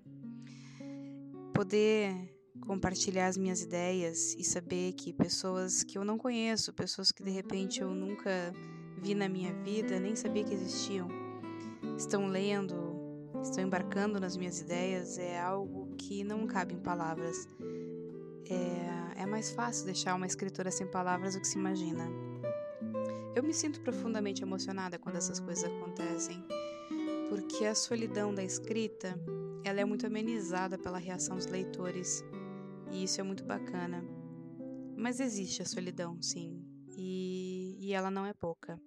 Poder 1.54 2.14
compartilhar 2.62 3.28
as 3.28 3.38
minhas 3.38 3.62
ideias 3.62 4.36
e 4.36 4.44
saber 4.44 4.94
que 4.94 5.14
pessoas 5.14 5.84
que 5.84 5.98
eu 5.98 6.04
não 6.04 6.18
conheço, 6.18 6.74
pessoas 6.74 7.12
que 7.12 7.24
de 7.24 7.32
repente 7.32 7.82
eu 7.82 7.94
nunca 7.94 8.54
vi 9.02 9.16
na 9.16 9.30
minha 9.30 9.54
vida, 9.64 10.00
nem 10.00 10.16
sabia 10.16 10.44
que 10.44 10.54
existiam, 10.54 11.08
estão 11.98 12.28
lendo, 12.28 12.76
estão 13.42 13.64
embarcando 13.64 14.20
nas 14.20 14.36
minhas 14.36 14.60
ideias, 14.60 15.18
é 15.18 15.40
algo 15.40 15.96
que 15.98 16.24
não 16.24 16.46
cabe 16.46 16.74
em 16.74 16.80
palavras. 16.80 17.48
É, 18.50 19.22
é 19.22 19.26
mais 19.26 19.52
fácil 19.52 19.86
deixar 19.86 20.16
uma 20.16 20.26
escritora 20.26 20.72
sem 20.72 20.88
palavras 20.88 21.36
do 21.36 21.42
que 21.42 21.48
se 21.48 21.58
imagina. 21.58 22.06
Eu 23.36 23.44
me 23.44 23.54
sinto 23.54 23.80
profundamente 23.82 24.42
emocionada 24.42 24.98
quando 24.98 25.18
essas 25.18 25.40
coisas 25.40 25.64
acontecem, 25.66 26.44
porque 27.30 27.66
a 27.66 27.76
solidão 27.76 28.34
da 28.34 28.44
escrita 28.44 29.16
ela 29.64 29.80
é 29.80 29.86
muito 29.86 30.08
amenizada 30.08 30.78
pela 30.78 30.98
reação 30.98 31.36
dos 31.36 31.46
leitores 31.46 32.24
e 32.92 33.04
isso 33.04 33.22
é 33.22 33.24
muito 33.24 33.44
bacana. 33.44 34.04
Mas 34.98 35.20
existe 35.20 35.62
a 35.62 35.66
solidão, 35.66 36.22
sim, 36.22 36.66
e, 36.98 37.78
e 37.80 37.94
ela 37.94 38.10
não 38.10 38.26
é 38.26 38.34
pouca. 38.34 38.82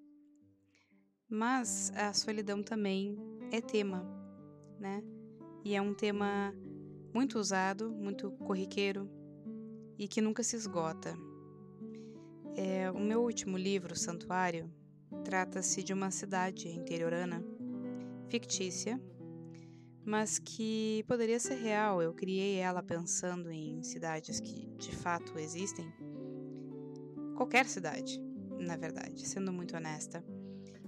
Mas 1.30 1.90
a 1.96 2.12
solidão 2.12 2.62
também 2.62 3.16
é 3.50 3.60
tema, 3.60 4.04
né? 4.78 5.02
E 5.64 5.74
é 5.74 5.80
um 5.80 5.94
tema 5.94 6.52
muito 7.14 7.38
usado, 7.38 7.90
muito 7.90 8.32
corriqueiro 8.32 9.08
e 9.98 10.08
que 10.08 10.20
nunca 10.20 10.42
se 10.42 10.56
esgota. 10.56 11.16
É, 12.54 12.90
o 12.90 13.00
meu 13.00 13.22
último 13.22 13.56
livro, 13.56 13.96
Santuário, 13.96 14.70
trata-se 15.24 15.82
de 15.82 15.92
uma 15.92 16.10
cidade 16.10 16.68
interiorana, 16.68 17.44
fictícia, 18.28 19.00
mas 20.04 20.38
que 20.38 21.04
poderia 21.06 21.38
ser 21.38 21.54
real. 21.54 22.02
Eu 22.02 22.12
criei 22.12 22.56
ela 22.56 22.82
pensando 22.82 23.50
em 23.50 23.82
cidades 23.82 24.40
que 24.40 24.66
de 24.76 24.94
fato 24.94 25.38
existem. 25.38 25.90
Qualquer 27.36 27.66
cidade, 27.66 28.20
na 28.58 28.76
verdade, 28.76 29.26
sendo 29.26 29.52
muito 29.52 29.76
honesta. 29.76 30.24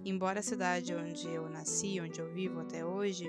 Embora 0.05 0.41
a 0.41 0.43
cidade 0.43 0.95
onde 0.95 1.29
eu 1.29 1.49
nasci, 1.49 1.99
onde 2.01 2.21
eu 2.21 2.31
vivo 2.31 2.61
até 2.61 2.85
hoje, 2.85 3.27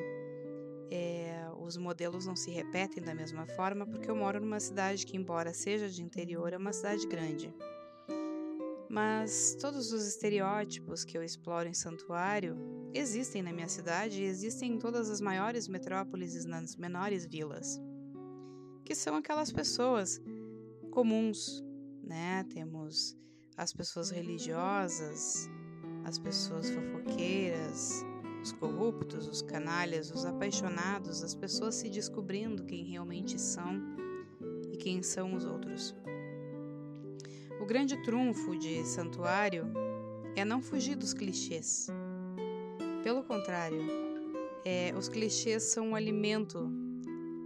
é, 0.91 1.25
os 1.65 1.77
modelos 1.77 2.25
não 2.25 2.36
se 2.36 2.51
repetem 2.51 3.03
da 3.03 3.15
mesma 3.15 3.45
forma, 3.45 3.86
porque 3.86 4.10
eu 4.10 4.15
moro 4.15 4.39
numa 4.39 4.60
cidade 4.60 5.05
que, 5.05 5.17
embora 5.17 5.53
seja 5.53 5.89
de 5.89 6.03
interior, 6.03 6.53
é 6.53 6.57
uma 6.57 6.72
cidade 6.72 7.07
grande. 7.07 7.53
Mas 8.89 9.57
todos 9.60 9.91
os 9.91 10.07
estereótipos 10.07 11.03
que 11.03 11.17
eu 11.17 11.24
exploro 11.24 11.67
em 11.67 11.74
Santuário 11.74 12.55
existem 12.93 13.41
na 13.41 13.51
minha 13.51 13.67
cidade 13.67 14.22
e 14.22 14.25
existem 14.25 14.74
em 14.74 14.79
todas 14.79 15.10
as 15.10 15.19
maiores 15.19 15.67
metrópoles 15.67 16.36
e 16.36 16.48
nas 16.48 16.75
menores 16.75 17.25
vilas, 17.25 17.81
que 18.86 18.95
são 18.95 19.15
aquelas 19.15 19.51
pessoas 19.51 20.22
comuns, 20.91 21.63
né? 22.03 22.45
Temos 22.53 23.17
as 23.57 23.74
pessoas 23.74 24.12
religiosas, 24.12 25.50
as 26.05 26.19
pessoas 26.19 26.69
fofoqueiras, 26.69 28.05
os 28.46 28.52
corruptos, 28.52 29.28
os 29.28 29.42
canalhas, 29.42 30.12
os 30.12 30.24
apaixonados, 30.24 31.24
as 31.24 31.34
pessoas 31.34 31.74
se 31.74 31.90
descobrindo 31.90 32.64
quem 32.64 32.86
realmente 32.86 33.42
são 33.42 33.82
e 34.72 34.78
quem 34.78 35.02
são 35.02 35.34
os 35.34 35.46
outros. 35.46 35.96
O 37.60 37.66
grande 37.66 38.00
trunfo 38.04 38.56
de 38.56 38.86
Santuário 38.86 39.66
é 40.36 40.46
não 40.46 40.62
fugir 40.62 40.96
dos 40.96 41.12
clichês. 41.12 41.88
Pelo 43.02 43.24
contrário, 43.24 43.82
é, 44.64 44.94
os 44.96 45.10
clichês 45.10 45.64
são 45.64 45.90
um 45.90 45.96
alimento 45.96 46.70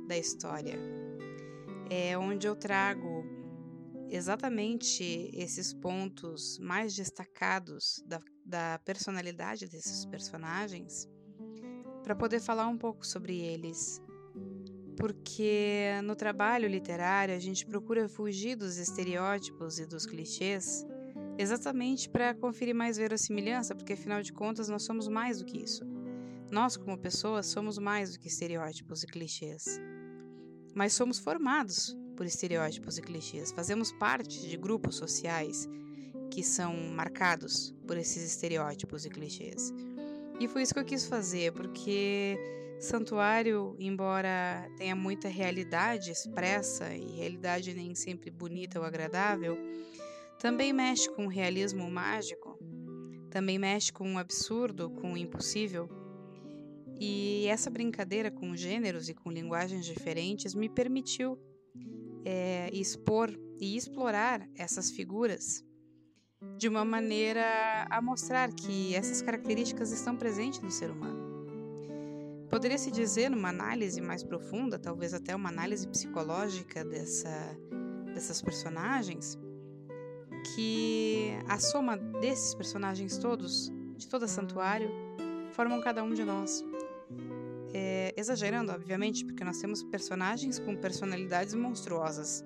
da 0.05 0.17
história. 0.17 0.77
É 1.89 2.17
onde 2.17 2.45
eu 2.45 2.57
trago 2.57 3.23
exatamente 4.09 5.29
esses 5.33 5.73
pontos 5.73 6.59
mais 6.59 6.93
destacados 6.93 8.03
da, 8.05 8.19
da 8.49 8.79
personalidade 8.79 9.67
desses 9.67 10.05
personagens 10.05 11.07
para 12.03 12.15
poder 12.15 12.39
falar 12.39 12.67
um 12.67 12.77
pouco 12.77 13.05
sobre 13.05 13.37
eles. 13.37 14.01
Porque 14.97 15.91
no 16.03 16.15
trabalho 16.15 16.67
literário 16.67 17.35
a 17.35 17.39
gente 17.39 17.65
procura 17.65 18.09
fugir 18.09 18.55
dos 18.55 18.77
estereótipos 18.77 19.79
e 19.79 19.85
dos 19.85 20.05
clichês 20.05 20.85
exatamente 21.37 22.09
para 22.09 22.33
conferir 22.33 22.75
mais 22.75 22.97
verossimilhança, 22.97 23.73
porque 23.73 23.93
afinal 23.93 24.21
de 24.21 24.33
contas 24.33 24.67
nós 24.67 24.83
somos 24.83 25.07
mais 25.07 25.39
do 25.39 25.45
que 25.45 25.57
isso. 25.63 25.85
Nós, 26.51 26.75
como 26.75 26.97
pessoas, 26.97 27.45
somos 27.45 27.77
mais 27.77 28.11
do 28.11 28.19
que 28.19 28.27
estereótipos 28.27 29.03
e 29.03 29.07
clichês. 29.07 29.79
Mas 30.75 30.93
somos 30.93 31.17
formados 31.17 31.95
por 32.17 32.25
estereótipos 32.25 32.97
e 32.97 33.01
clichês. 33.01 33.51
Fazemos 33.51 33.93
parte 33.93 34.41
de 34.41 34.57
grupos 34.57 34.95
sociais 34.95 35.65
que 36.29 36.43
são 36.43 36.75
marcados 36.91 37.73
por 37.87 37.97
esses 37.97 38.23
estereótipos 38.23 39.05
e 39.05 39.09
clichês. 39.09 39.73
E 40.39 40.47
foi 40.47 40.61
isso 40.61 40.73
que 40.73 40.79
eu 40.79 40.85
quis 40.85 41.05
fazer, 41.05 41.51
porque 41.51 42.37
Santuário, 42.79 43.75
embora 43.77 44.71
tenha 44.77 44.95
muita 44.95 45.27
realidade 45.27 46.11
expressa 46.11 46.95
e 46.95 47.17
realidade 47.17 47.73
nem 47.73 47.93
sempre 47.93 48.31
bonita 48.31 48.79
ou 48.79 48.85
agradável, 48.85 49.57
também 50.39 50.71
mexe 50.71 51.09
com 51.09 51.25
o 51.25 51.29
realismo 51.29 51.91
mágico, 51.91 52.57
também 53.29 53.59
mexe 53.59 53.91
com 53.91 54.15
o 54.15 54.17
absurdo, 54.17 54.89
com 54.89 55.13
o 55.13 55.17
impossível. 55.17 55.89
E 56.97 57.45
essa 57.47 57.69
brincadeira 57.69 58.31
com 58.31 58.55
gêneros 58.55 59.09
e 59.09 59.13
com 59.13 59.29
linguagens 59.29 59.85
diferentes 59.85 60.55
me 60.55 60.69
permitiu 60.69 61.37
é, 62.23 62.69
expor 62.71 63.29
e 63.59 63.75
explorar 63.75 64.49
essas 64.55 64.89
figuras 64.89 65.65
de 66.57 66.67
uma 66.67 66.85
maneira 66.85 67.87
a 67.89 68.01
mostrar 68.01 68.51
que 68.53 68.95
essas 68.95 69.21
características 69.21 69.91
estão 69.91 70.15
presentes 70.15 70.61
no 70.61 70.71
ser 70.71 70.89
humano. 70.89 71.29
Poderia 72.49 72.77
se 72.77 72.89
dizer, 72.89 73.29
numa 73.29 73.49
análise 73.49 74.01
mais 74.01 74.23
profunda, 74.23 74.79
talvez 74.79 75.13
até 75.13 75.35
uma 75.35 75.49
análise 75.49 75.87
psicológica 75.87 76.83
dessa, 76.83 77.29
dessas 78.13 78.41
personagens, 78.41 79.37
que 80.55 81.31
a 81.47 81.59
soma 81.59 81.97
desses 81.97 82.55
personagens 82.55 83.17
todos, 83.17 83.71
de 83.95 84.07
todo 84.07 84.27
santuário, 84.27 84.89
formam 85.51 85.79
cada 85.81 86.03
um 86.03 86.13
de 86.13 86.23
nós. 86.23 86.63
É, 87.71 88.13
exagerando, 88.17 88.71
obviamente, 88.71 89.23
porque 89.23 89.43
nós 89.43 89.59
temos 89.59 89.83
personagens 89.83 90.57
com 90.57 90.75
personalidades 90.75 91.53
monstruosas. 91.53 92.43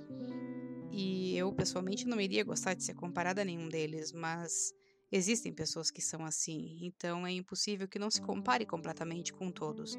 E 0.96 1.36
eu, 1.36 1.52
pessoalmente, 1.52 2.08
não 2.08 2.22
iria 2.22 2.44
gostar 2.44 2.76
de 2.76 2.84
ser 2.84 2.94
comparada 2.94 3.42
a 3.42 3.46
nenhum 3.46 3.68
deles, 3.68 4.12
mas 4.12 4.72
existem 5.12 5.52
pessoas 5.52 5.90
que 5.90 6.02
são 6.02 6.24
assim, 6.24 6.78
então 6.82 7.26
é 7.26 7.32
impossível 7.32 7.88
que 7.88 7.98
não 7.98 8.12
se 8.12 8.22
compare 8.22 8.64
completamente 8.64 9.34
com 9.34 9.50
todos. 9.50 9.98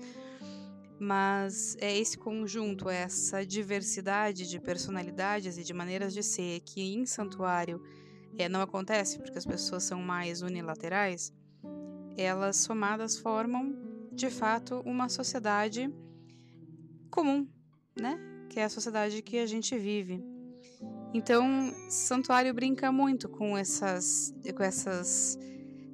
Mas 1.00 1.76
é 1.80 1.98
esse 1.98 2.16
conjunto, 2.16 2.88
essa 2.88 3.44
diversidade 3.44 4.48
de 4.48 4.61
personalidades 4.61 5.59
e 5.59 5.64
de 5.64 5.74
maneiras 5.74 6.14
de 6.14 6.22
ser 6.22 6.61
que 6.61 6.80
em 6.80 7.04
Santuário 7.04 7.83
é, 8.38 8.48
não 8.48 8.61
acontece 8.61 9.18
porque 9.18 9.37
as 9.37 9.44
pessoas 9.44 9.83
são 9.83 10.00
mais 10.00 10.42
unilaterais, 10.42 11.33
elas 12.16 12.59
somadas 12.59 13.18
formam 13.18 13.76
de 14.12 14.30
fato 14.30 14.80
uma 14.87 15.09
sociedade 15.09 15.92
comum, 17.11 17.48
né? 18.00 18.16
Que 18.48 18.61
é 18.61 18.64
a 18.64 18.68
sociedade 18.68 19.20
que 19.22 19.38
a 19.38 19.46
gente 19.46 19.76
vive. 19.76 20.34
Então, 21.14 21.72
Santuário 21.88 22.53
brinca 22.53 22.90
muito 22.90 23.29
com 23.29 23.57
essas, 23.57 24.35
com 24.57 24.62
essas 24.64 25.38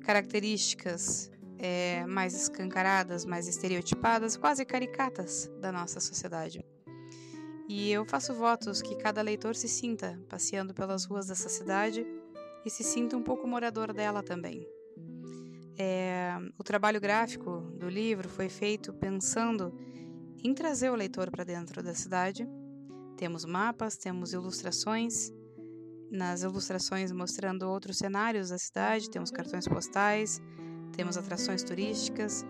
características 0.00 1.30
é, 1.58 2.06
mais 2.06 2.34
escancaradas, 2.34 3.26
mais 3.26 3.46
estereotipadas, 3.46 4.34
quase 4.38 4.64
caricatas 4.64 5.50
da 5.60 5.70
nossa 5.70 6.00
sociedade. 6.00 6.64
E 7.68 7.92
eu 7.92 8.04
faço 8.06 8.32
votos 8.32 8.80
que 8.80 8.96
cada 8.96 9.20
leitor 9.20 9.54
se 9.54 9.68
sinta 9.68 10.18
passeando 10.26 10.72
pelas 10.72 11.04
ruas 11.04 11.26
dessa 11.26 11.50
cidade 11.50 12.04
e 12.64 12.70
se 12.70 12.82
sinta 12.82 13.14
um 13.14 13.22
pouco 13.22 13.46
morador 13.46 13.92
dela 13.92 14.22
também. 14.22 14.66
É, 15.78 16.32
o 16.58 16.64
trabalho 16.64 17.00
gráfico 17.00 17.60
do 17.78 17.90
livro 17.90 18.28
foi 18.28 18.48
feito 18.48 18.92
pensando 18.94 19.72
em 20.42 20.54
trazer 20.54 20.90
o 20.90 20.94
leitor 20.94 21.30
para 21.30 21.44
dentro 21.44 21.82
da 21.82 21.94
cidade. 21.94 22.48
Temos 23.20 23.44
mapas, 23.44 23.98
temos 23.98 24.32
ilustrações, 24.32 25.30
nas 26.10 26.42
ilustrações 26.42 27.12
mostrando 27.12 27.68
outros 27.68 27.98
cenários 27.98 28.48
da 28.48 28.56
cidade, 28.56 29.10
temos 29.10 29.30
cartões 29.30 29.68
postais, 29.68 30.40
temos 30.96 31.18
atrações 31.18 31.62
turísticas. 31.62 32.46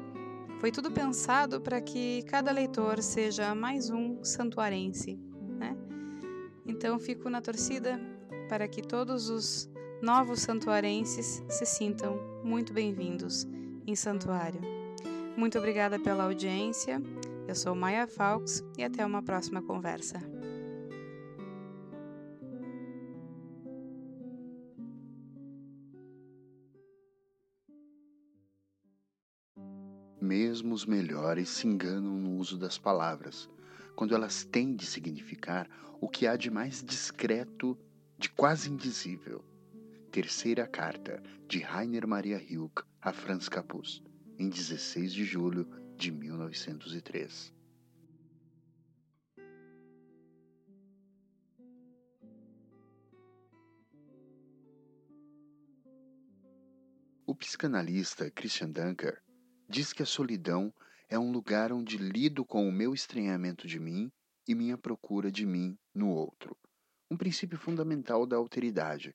Foi 0.61 0.71
tudo 0.71 0.93
pensado 0.93 1.61
para 1.61 1.81
que 1.81 2.23
cada 2.29 2.53
leitor 2.53 3.03
seja 3.03 3.53
mais 3.53 3.91
um 3.91 4.23
santuarense, 4.23 5.19
né? 5.59 5.77
Então 6.65 7.01
fico 7.01 7.29
na 7.29 7.43
torcida 7.43 8.01
para 8.49 8.69
que 8.69 8.81
todos 8.81 9.29
os 9.29 9.69
novos 10.01 10.41
santuarenses 10.41 11.43
se 11.49 11.67
sintam 11.67 12.17
muito 12.45 12.73
bem-vindos 12.73 13.45
em 13.89 13.97
Santuário. 13.97 14.61
Muito 15.37 15.59
obrigada 15.59 15.99
pela 15.99 16.23
audiência. 16.23 17.03
Eu 17.49 17.57
sou 17.57 17.75
Maia 17.75 18.07
Falks 18.07 18.63
e 18.79 18.85
até 18.85 19.05
uma 19.05 19.21
próxima 19.21 19.61
conversa. 19.61 20.30
Mesmo 30.31 30.77
os 30.77 30.87
melhores 30.87 31.49
se 31.49 31.67
enganam 31.67 32.17
no 32.17 32.37
uso 32.37 32.57
das 32.57 32.79
palavras, 32.79 33.51
quando 33.97 34.15
elas 34.15 34.45
têm 34.45 34.77
de 34.77 34.87
significar 34.87 35.69
o 36.01 36.09
que 36.09 36.25
há 36.25 36.37
de 36.37 36.49
mais 36.49 36.85
discreto, 36.85 37.77
de 38.17 38.31
quase 38.31 38.71
indizível. 38.71 39.45
Terceira 40.13 40.69
carta 40.69 41.21
de 41.49 41.59
Rainer 41.59 42.07
Maria 42.07 42.39
Rilke 42.39 42.85
a 43.03 43.13
Franz 43.13 43.49
Capus, 43.49 44.05
em 44.39 44.49
16 44.49 45.13
de 45.13 45.25
julho 45.25 45.69
de 45.97 46.13
1903. 46.13 47.53
O 57.27 57.35
psicanalista 57.35 58.31
Christian 58.31 58.71
Dunker 58.71 59.21
diz 59.71 59.93
que 59.93 60.03
a 60.03 60.07
solidão 60.07 60.75
é 61.09 61.17
um 61.17 61.31
lugar 61.31 61.73
onde 61.73 61.97
lido 61.97 62.45
com 62.45 62.69
o 62.69 62.73
meu 62.73 62.93
estranhamento 62.93 63.69
de 63.69 63.79
mim 63.79 64.11
e 64.47 64.53
minha 64.53 64.77
procura 64.77 65.31
de 65.31 65.47
mim 65.47 65.79
no 65.95 66.09
outro. 66.11 66.57
Um 67.09 67.17
princípio 67.17 67.57
fundamental 67.57 68.27
da 68.27 68.37
alteridade, 68.37 69.15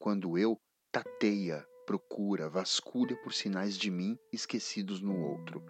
quando 0.00 0.36
eu 0.36 0.60
tateia, 0.90 1.64
procura, 1.86 2.50
vasculha 2.50 3.16
por 3.22 3.32
sinais 3.32 3.78
de 3.78 3.92
mim 3.92 4.18
esquecidos 4.32 5.00
no 5.00 5.16
outro. 5.16 5.64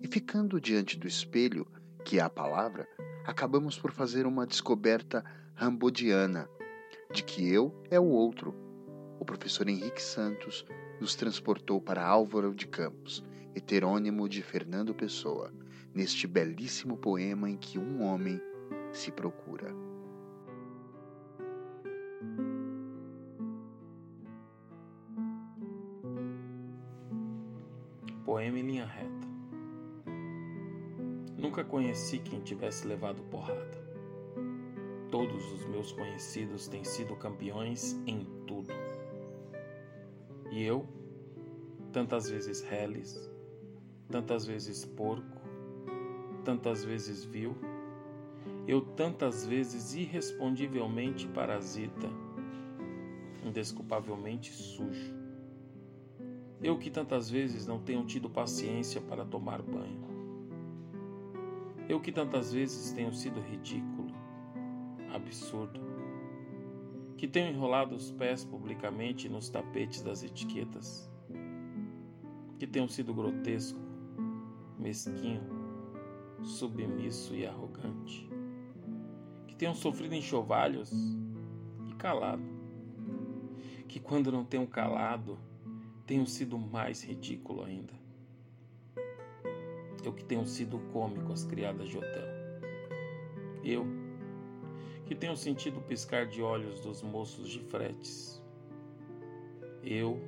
E 0.00 0.06
ficando 0.06 0.60
diante 0.60 0.96
do 0.96 1.08
espelho, 1.08 1.66
que 2.04 2.20
é 2.20 2.22
a 2.22 2.30
palavra, 2.30 2.88
acabamos 3.24 3.76
por 3.76 3.90
fazer 3.90 4.26
uma 4.26 4.46
descoberta 4.46 5.24
rambodiana 5.56 6.48
de 7.12 7.24
que 7.24 7.48
eu 7.48 7.82
é 7.90 7.98
o 7.98 8.06
outro. 8.06 8.54
O 9.18 9.24
professor 9.24 9.68
Henrique 9.68 10.02
Santos 10.02 10.64
nos 11.00 11.16
transportou 11.16 11.80
para 11.80 12.06
Álvaro 12.06 12.54
de 12.54 12.68
Campos, 12.68 13.24
heterônimo 13.56 14.28
de 14.28 14.42
Fernando 14.42 14.94
Pessoa, 14.94 15.50
neste 15.94 16.26
belíssimo 16.26 16.96
poema 16.96 17.48
em 17.48 17.56
que 17.56 17.78
um 17.78 18.02
homem 18.02 18.38
se 18.92 19.10
procura. 19.10 19.74
Poema 28.24 28.58
em 28.58 28.62
linha 28.62 28.84
reta. 28.84 29.26
Nunca 31.38 31.64
conheci 31.64 32.18
quem 32.18 32.40
tivesse 32.40 32.86
levado 32.86 33.22
porrada. 33.24 33.86
Todos 35.10 35.50
os 35.52 35.64
meus 35.66 35.92
conhecidos 35.92 36.68
têm 36.68 36.84
sido 36.84 37.16
campeões 37.16 37.94
em 38.06 38.26
tudo 38.46 38.74
e 40.50 40.62
eu, 40.62 40.86
tantas 41.92 42.30
vezes 42.30 42.62
reles, 42.62 43.30
tantas 44.10 44.46
vezes 44.46 44.84
porco, 44.84 45.40
tantas 46.44 46.84
vezes 46.84 47.24
vil, 47.24 47.56
eu 48.66 48.80
tantas 48.80 49.46
vezes 49.46 49.94
irrespondivelmente 49.94 51.26
parasita, 51.28 52.08
indesculpavelmente 53.44 54.52
sujo. 54.52 55.14
Eu 56.62 56.78
que 56.78 56.90
tantas 56.90 57.30
vezes 57.30 57.66
não 57.66 57.78
tenho 57.78 58.04
tido 58.04 58.30
paciência 58.30 59.00
para 59.00 59.24
tomar 59.24 59.62
banho. 59.62 60.06
Eu 61.88 62.00
que 62.00 62.10
tantas 62.10 62.52
vezes 62.52 62.92
tenho 62.92 63.12
sido 63.12 63.40
ridículo, 63.40 64.12
absurdo 65.12 65.96
que 67.16 67.26
tenham 67.26 67.50
enrolado 67.50 67.94
os 67.94 68.10
pés 68.10 68.44
publicamente 68.44 69.28
nos 69.28 69.48
tapetes 69.48 70.02
das 70.02 70.22
etiquetas, 70.22 71.10
que 72.58 72.66
tenham 72.66 72.88
sido 72.88 73.14
grotesco, 73.14 73.80
mesquinho, 74.86 75.42
submisso 76.44 77.34
e 77.34 77.44
arrogante, 77.44 78.30
que 79.48 79.56
tenham 79.56 79.74
sofrido 79.74 80.14
enxovalhos 80.14 80.92
e 81.90 81.94
calado, 81.96 82.44
que 83.88 83.98
quando 83.98 84.30
não 84.30 84.44
tenham 84.44 84.64
calado, 84.64 85.40
tenham 86.06 86.24
sido 86.24 86.56
mais 86.56 87.02
ridículo 87.02 87.64
ainda. 87.64 87.94
Eu 90.04 90.12
que 90.12 90.22
tenho 90.22 90.46
sido 90.46 90.78
cômico 90.92 91.32
às 91.32 91.42
criadas 91.42 91.88
de 91.88 91.98
hotel. 91.98 92.28
Eu, 93.64 93.84
que 95.04 95.16
tenho 95.16 95.36
sentido 95.36 95.80
piscar 95.80 96.26
de 96.26 96.40
olhos 96.40 96.78
dos 96.78 97.02
moços 97.02 97.48
de 97.48 97.58
fretes. 97.58 98.40
Eu, 99.82 100.20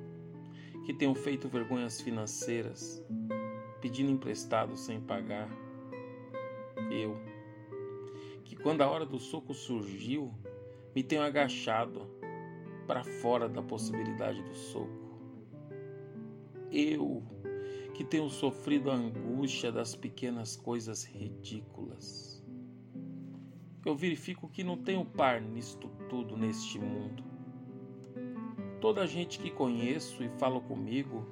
que 0.85 0.93
tenho 0.93 1.15
feito 1.15 1.49
vergonhas 1.49 2.01
financeiras, 2.01 3.05
pedindo 3.81 4.11
emprestado 4.11 4.77
sem 4.77 5.01
pagar. 5.01 5.49
Eu, 6.91 7.17
que 8.45 8.57
quando 8.57 8.83
a 8.83 8.89
hora 8.89 9.05
do 9.05 9.19
soco 9.19 9.53
surgiu, 9.53 10.33
me 10.95 11.03
tenho 11.03 11.23
agachado 11.23 12.07
para 12.87 13.05
fora 13.05 13.49
da 13.49 13.63
possibilidade 13.63 14.43
do 14.43 14.55
soco. 14.55 15.09
Eu, 16.71 17.23
que 17.95 18.05
tenho 18.05 18.29
sofrido 18.29 18.91
a 18.91 18.95
angústia 18.95 19.71
das 19.71 19.95
pequenas 19.95 20.57
coisas 20.57 21.05
ridículas 21.05 22.39
eu 23.89 23.97
verifico 23.97 24.49
que 24.49 24.63
não 24.63 24.77
tenho 24.77 25.05
par 25.05 25.41
nisto 25.41 25.89
tudo 26.09 26.37
neste 26.37 26.79
mundo. 26.79 27.25
Toda 28.81 29.03
a 29.03 29.07
gente 29.07 29.39
que 29.39 29.51
conheço 29.51 30.23
e 30.23 30.29
fala 30.39 30.61
comigo 30.61 31.27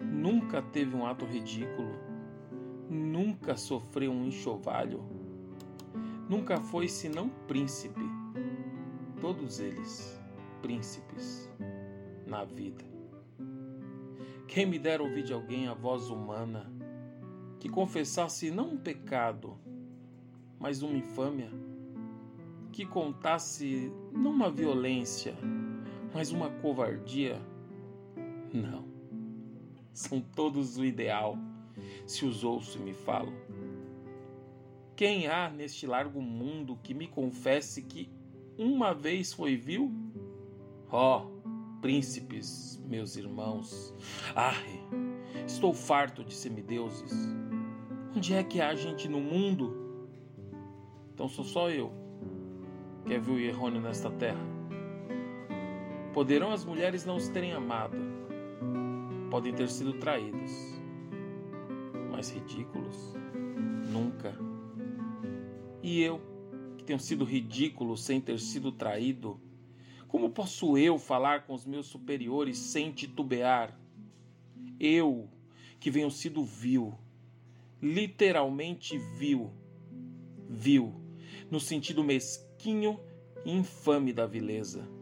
nunca 0.00 0.62
teve 0.62 0.96
um 0.96 1.06
ato 1.06 1.24
ridículo, 1.24 1.94
nunca 2.88 3.56
sofreu 3.56 4.10
um 4.10 4.24
enxovalho, 4.24 5.04
nunca 6.28 6.60
foi 6.60 6.88
senão 6.88 7.28
príncipe. 7.46 8.00
Todos 9.20 9.60
eles, 9.60 10.18
príncipes, 10.62 11.50
na 12.26 12.44
vida. 12.44 12.84
Quem 14.48 14.66
me 14.66 14.78
dera 14.78 15.02
ouvir 15.02 15.22
de 15.22 15.32
alguém 15.32 15.68
a 15.68 15.74
voz 15.74 16.08
humana 16.08 16.72
que 17.60 17.68
confessasse 17.68 18.50
não 18.50 18.70
um 18.70 18.78
pecado, 18.78 19.56
mas 20.58 20.82
uma 20.82 20.96
infâmia 20.96 21.50
que 22.72 22.86
contasse 22.86 23.92
não 24.12 24.30
uma 24.30 24.50
violência, 24.50 25.34
mas 26.14 26.32
uma 26.32 26.50
covardia? 26.50 27.40
Não. 28.52 28.89
São 29.92 30.20
todos 30.20 30.76
o 30.76 30.84
ideal, 30.84 31.36
se 32.06 32.24
os 32.24 32.44
ouço 32.44 32.78
e 32.78 32.82
me 32.82 32.94
falam. 32.94 33.32
Quem 34.96 35.26
há 35.26 35.48
neste 35.48 35.86
largo 35.86 36.20
mundo 36.20 36.78
que 36.82 36.92
me 36.92 37.06
confesse 37.06 37.82
que 37.82 38.10
uma 38.58 38.92
vez 38.92 39.32
foi 39.32 39.56
vil? 39.56 39.92
Ó, 40.90 41.24
oh, 41.24 41.80
príncipes, 41.80 42.82
meus 42.86 43.16
irmãos, 43.16 43.94
arre, 44.34 44.80
estou 45.46 45.72
farto 45.72 46.22
de 46.22 46.34
semideuses. 46.34 47.12
Onde 48.14 48.34
é 48.34 48.42
que 48.42 48.60
há 48.60 48.74
gente 48.74 49.08
no 49.08 49.20
mundo? 49.20 50.06
Então 51.14 51.28
sou 51.28 51.44
só 51.44 51.70
eu 51.70 52.00
que 53.06 53.14
é 53.14 53.18
vil 53.18 53.38
e 53.40 53.46
errôneo 53.46 53.80
nesta 53.80 54.10
terra. 54.10 54.40
Poderão 56.12 56.52
as 56.52 56.64
mulheres 56.64 57.04
não 57.04 57.16
os 57.16 57.28
terem 57.28 57.52
amado, 57.52 57.96
podem 59.30 59.54
ter 59.54 59.68
sido 59.68 59.92
traídos, 59.94 60.50
mas 62.10 62.30
ridículos 62.30 63.14
nunca. 63.90 64.34
E 65.82 66.02
eu, 66.02 66.20
que 66.76 66.84
tenho 66.84 66.98
sido 66.98 67.24
ridículo 67.24 67.96
sem 67.96 68.20
ter 68.20 68.40
sido 68.40 68.72
traído, 68.72 69.40
como 70.08 70.30
posso 70.30 70.76
eu 70.76 70.98
falar 70.98 71.46
com 71.46 71.54
os 71.54 71.64
meus 71.64 71.86
superiores 71.86 72.58
sem 72.58 72.90
titubear? 72.90 73.78
Eu, 74.78 75.28
que 75.78 75.90
venho 75.90 76.10
sido 76.10 76.44
vil, 76.44 76.92
literalmente 77.80 78.98
vil, 79.16 79.52
vil, 80.48 80.92
no 81.50 81.60
sentido 81.60 82.02
mesquinho 82.02 82.98
e 83.44 83.52
infame 83.52 84.12
da 84.12 84.26
vileza. 84.26 84.99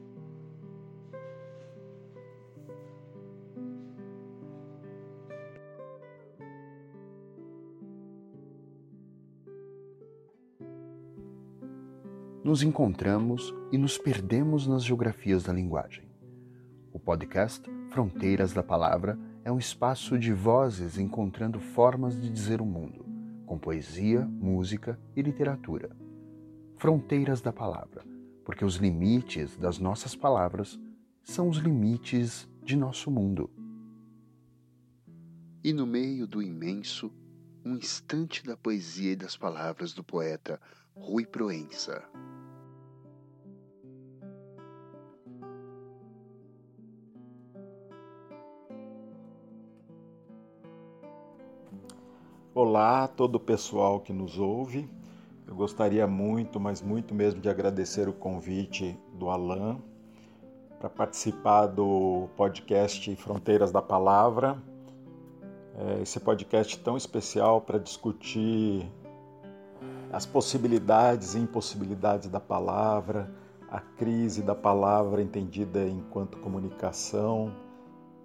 Nos 12.49 12.63
encontramos 12.63 13.55
e 13.71 13.77
nos 13.77 13.99
perdemos 13.99 14.67
nas 14.67 14.83
geografias 14.83 15.43
da 15.43 15.53
linguagem. 15.53 16.09
O 16.91 16.99
podcast 16.99 17.63
Fronteiras 17.91 18.55
da 18.55 18.63
Palavra 18.63 19.19
é 19.45 19.53
um 19.53 19.59
espaço 19.59 20.19
de 20.19 20.33
vozes 20.33 20.97
encontrando 20.97 21.61
formas 21.61 22.19
de 22.19 22.31
dizer 22.31 22.63
o 22.63 22.65
mundo, 22.65 23.05
com 23.45 23.59
poesia, 23.59 24.25
música 24.25 24.99
e 25.15 25.21
literatura 25.21 25.95
fronteiras 26.79 27.43
da 27.43 27.53
palavra, 27.53 28.03
porque 28.47 28.65
os 28.65 28.77
limites 28.77 29.55
das 29.59 29.79
nossas 29.79 30.17
palavras 30.17 30.81
são 31.23 31.51
os 31.51 31.59
limites 31.59 32.49
de 32.65 32.77
nosso 32.77 33.11
mundo. 33.11 33.51
E 35.63 35.71
no 35.71 35.87
meio 35.87 36.27
do 36.27 36.41
imenso, 36.41 37.13
um 37.63 37.77
instante 37.77 38.43
da 38.43 38.57
poesia 38.57 39.13
e 39.13 39.17
das 39.17 39.37
palavras 39.37 39.93
do 39.93 40.03
poeta 40.03 40.59
Rui 40.95 41.27
Proença. 41.27 42.09
Olá 52.61 53.07
todo 53.07 53.37
o 53.37 53.39
pessoal 53.41 54.01
que 54.01 54.13
nos 54.13 54.37
ouve. 54.37 54.91
Eu 55.47 55.55
gostaria 55.55 56.09
muito, 56.09 56.59
mas 56.59 56.83
muito 56.83 57.15
mesmo, 57.15 57.41
de 57.41 57.49
agradecer 57.49 58.09
o 58.09 58.13
convite 58.13 58.99
do 59.15 59.31
Alain 59.31 59.81
para 60.81 60.91
participar 60.91 61.67
do 61.67 62.29
podcast 62.37 63.15
Fronteiras 63.15 63.71
da 63.71 63.81
Palavra. 63.81 64.61
É, 65.77 66.03
esse 66.03 66.19
podcast 66.19 66.77
tão 66.81 66.97
especial 66.97 67.61
para 67.61 67.79
discutir 67.79 68.91
as 70.13 70.27
possibilidades 70.27 71.37
e 71.37 71.39
impossibilidades 71.39 72.29
da 72.29 72.41
palavra, 72.41 73.33
a 73.71 73.79
crise 73.79 74.43
da 74.43 74.57
palavra 74.57 75.23
entendida 75.23 75.87
enquanto 75.87 76.39
comunicação 76.39 77.55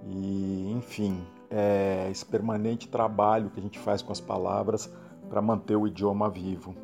e, 0.08 0.72
enfim, 0.72 1.24
é 1.50 2.08
esse 2.12 2.26
permanente 2.26 2.88
trabalho 2.88 3.50
que 3.50 3.60
a 3.60 3.64
gente 3.64 3.80
faz 3.80 4.02
com 4.02 4.12
as 4.12 4.20
palavras 4.20 4.92
para 5.30 5.42
manter 5.42 5.76
o 5.76 5.88
idioma 5.88 6.30
vivo. 6.30 6.76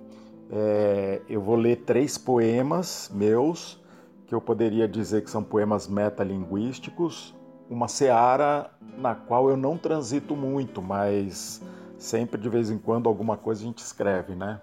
É, 0.52 1.22
eu 1.30 1.42
vou 1.42 1.56
ler 1.56 1.78
três 1.78 2.18
poemas 2.18 3.12
meus 3.14 3.80
que 4.26 4.34
eu 4.34 4.42
poderia 4.42 4.88
dizer 4.88 5.24
que 5.24 5.30
são 5.30 5.44
poemas 5.44 5.88
metalinguísticos, 5.88 7.36
uma 7.70 7.88
seara 7.88 8.72
na 8.98 9.16
qual 9.16 9.50
eu 9.50 9.58
não 9.58 9.78
transito 9.78 10.36
muito, 10.36 10.82
mas 10.82 11.62
sempre 11.98 12.40
de 12.40 12.50
vez 12.50 12.70
em 12.70 12.78
quando 12.78 13.10
alguma 13.10 13.38
coisa 13.38 13.62
a 13.62 13.66
gente 13.66 13.80
escreve, 13.80 14.36
né? 14.36 14.60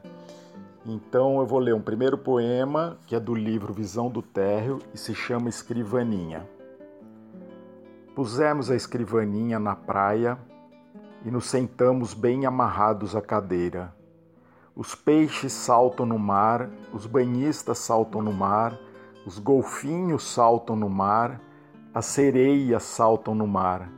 Então 0.84 1.40
eu 1.40 1.46
vou 1.46 1.58
ler 1.58 1.74
um 1.74 1.80
primeiro 1.80 2.16
poema 2.16 2.96
que 3.06 3.14
é 3.16 3.20
do 3.20 3.34
livro 3.34 3.72
Visão 3.72 4.08
do 4.08 4.22
Térreo 4.22 4.78
e 4.94 4.98
se 4.98 5.14
chama 5.14 5.48
Escrivaninha. 5.48 6.46
Pusemos 8.16 8.70
a 8.70 8.74
escrivaninha 8.74 9.58
na 9.58 9.76
praia 9.76 10.38
e 11.22 11.30
nos 11.30 11.50
sentamos 11.50 12.14
bem 12.14 12.46
amarrados 12.46 13.14
à 13.14 13.20
cadeira. 13.20 13.94
Os 14.74 14.94
peixes 14.94 15.52
saltam 15.52 16.06
no 16.06 16.18
mar, 16.18 16.70
os 16.94 17.04
banhistas 17.04 17.76
saltam 17.76 18.22
no 18.22 18.32
mar, 18.32 18.74
os 19.26 19.38
golfinhos 19.38 20.24
saltam 20.24 20.74
no 20.74 20.88
mar, 20.88 21.42
as 21.92 22.06
sereias 22.06 22.84
saltam 22.84 23.34
no 23.34 23.46
mar. 23.46 23.92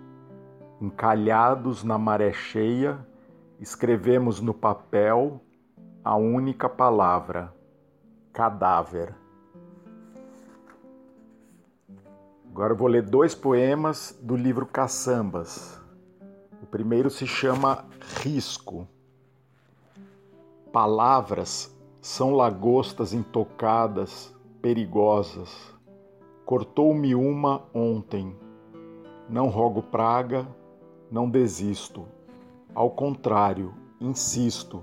Encalhados 0.81 1.85
na 1.85 1.97
maré 1.97 2.33
cheia, 2.33 2.99
escrevemos 3.61 4.41
no 4.41 4.53
papel 4.53 5.41
a 6.03 6.17
única 6.17 6.69
palavra: 6.69 7.55
cadáver. 8.33 9.15
Agora 12.59 12.73
eu 12.73 12.77
vou 12.77 12.89
ler 12.89 13.03
dois 13.03 13.37
poemas 13.37 14.19
do 14.21 14.35
livro 14.35 14.67
Caçambas. 14.67 15.81
O 16.61 16.67
primeiro 16.67 17.09
se 17.09 17.25
chama 17.25 17.85
Risco. 18.21 18.89
Palavras 20.73 21.73
são 22.01 22.33
lagostas 22.33 23.13
intocadas 23.13 24.35
perigosas. 24.61 25.73
Cortou-me 26.45 27.15
uma 27.15 27.63
ontem. 27.73 28.37
Não 29.29 29.47
rogo 29.47 29.81
praga, 29.81 30.45
não 31.13 31.31
desisto. 31.31 32.09
Ao 32.75 32.91
contrário, 32.91 33.73
insisto, 34.01 34.83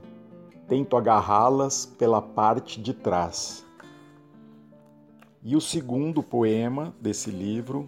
tento 0.66 0.96
agarrá-las 0.96 1.86
pela 1.86 2.22
parte 2.22 2.82
de 2.82 2.94
trás. 2.94 3.65
E 5.48 5.56
o 5.56 5.62
segundo 5.62 6.24
poema 6.24 6.92
desse 7.00 7.30
livro, 7.30 7.88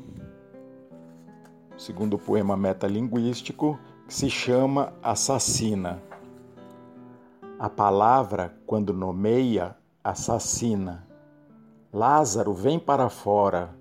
o 1.76 1.82
segundo 1.82 2.16
poema 2.16 2.56
metalinguístico, 2.56 3.80
se 4.08 4.30
chama 4.30 4.94
Assassina. 5.02 6.00
A 7.58 7.68
palavra, 7.68 8.56
quando 8.68 8.94
nomeia, 8.94 9.76
assassina 10.04 11.08
Lázaro, 11.92 12.54
vem 12.54 12.78
para 12.78 13.10
fora. 13.10 13.76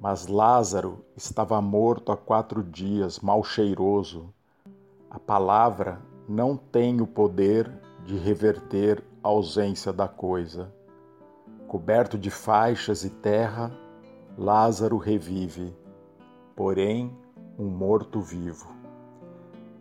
Mas 0.00 0.26
Lázaro 0.26 1.04
estava 1.16 1.60
morto 1.60 2.10
há 2.10 2.16
quatro 2.16 2.60
dias, 2.60 3.20
mal 3.20 3.44
cheiroso. 3.44 4.34
A 5.08 5.20
palavra 5.20 6.02
não 6.28 6.56
tem 6.56 7.00
o 7.00 7.06
poder 7.06 7.70
de 8.04 8.16
reverter 8.16 9.00
a 9.22 9.28
ausência 9.28 9.92
da 9.92 10.08
coisa. 10.08 10.74
Coberto 11.66 12.16
de 12.16 12.30
faixas 12.30 13.04
e 13.04 13.10
terra, 13.10 13.76
Lázaro 14.38 14.98
revive, 14.98 15.76
porém, 16.54 17.16
um 17.58 17.66
morto 17.66 18.20
vivo. 18.20 18.72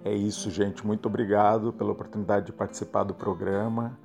É 0.04 0.14
isso, 0.14 0.50
gente. 0.50 0.86
Muito 0.86 1.08
obrigado 1.08 1.72
pela 1.74 1.92
oportunidade 1.92 2.48
de 2.48 2.54
participar 2.54 3.04
do 3.04 3.14
programa 3.14 4.00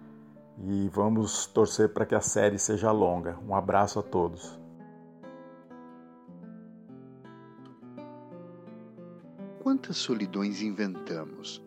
e 0.58 0.88
vamos 0.88 1.46
torcer 1.46 1.88
para 1.90 2.04
que 2.04 2.14
a 2.14 2.20
série 2.20 2.58
seja 2.58 2.92
longa. 2.92 3.38
Um 3.46 3.54
abraço 3.54 3.98
a 3.98 4.02
todos. 4.02 4.60
Quantas 9.62 9.96
solidões 9.96 10.60
inventamos 10.60 11.62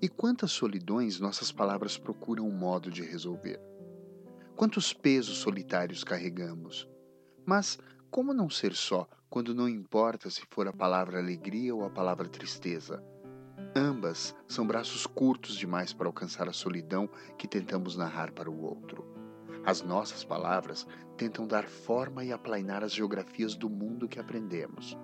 e 0.00 0.08
quantas 0.08 0.52
solidões 0.52 1.20
nossas 1.20 1.52
palavras 1.52 1.98
procuram 1.98 2.46
um 2.46 2.52
modo 2.52 2.90
de 2.90 3.02
resolver? 3.02 3.67
Quantos 4.58 4.92
pesos 4.92 5.38
solitários 5.38 6.02
carregamos? 6.02 6.88
Mas 7.46 7.78
como 8.10 8.34
não 8.34 8.50
ser 8.50 8.74
só 8.74 9.08
quando 9.30 9.54
não 9.54 9.68
importa 9.68 10.28
se 10.30 10.42
for 10.50 10.66
a 10.66 10.72
palavra 10.72 11.20
alegria 11.20 11.72
ou 11.72 11.84
a 11.84 11.90
palavra 11.90 12.28
tristeza? 12.28 13.00
Ambas 13.76 14.34
são 14.48 14.66
braços 14.66 15.06
curtos 15.06 15.54
demais 15.54 15.92
para 15.92 16.08
alcançar 16.08 16.48
a 16.48 16.52
solidão 16.52 17.08
que 17.38 17.46
tentamos 17.46 17.94
narrar 17.94 18.32
para 18.32 18.50
o 18.50 18.60
outro. 18.60 19.06
As 19.64 19.80
nossas 19.80 20.24
palavras 20.24 20.84
tentam 21.16 21.46
dar 21.46 21.68
forma 21.68 22.24
e 22.24 22.32
aplainar 22.32 22.82
as 22.82 22.92
geografias 22.92 23.54
do 23.54 23.70
mundo 23.70 24.08
que 24.08 24.18
aprendemos. 24.18 24.98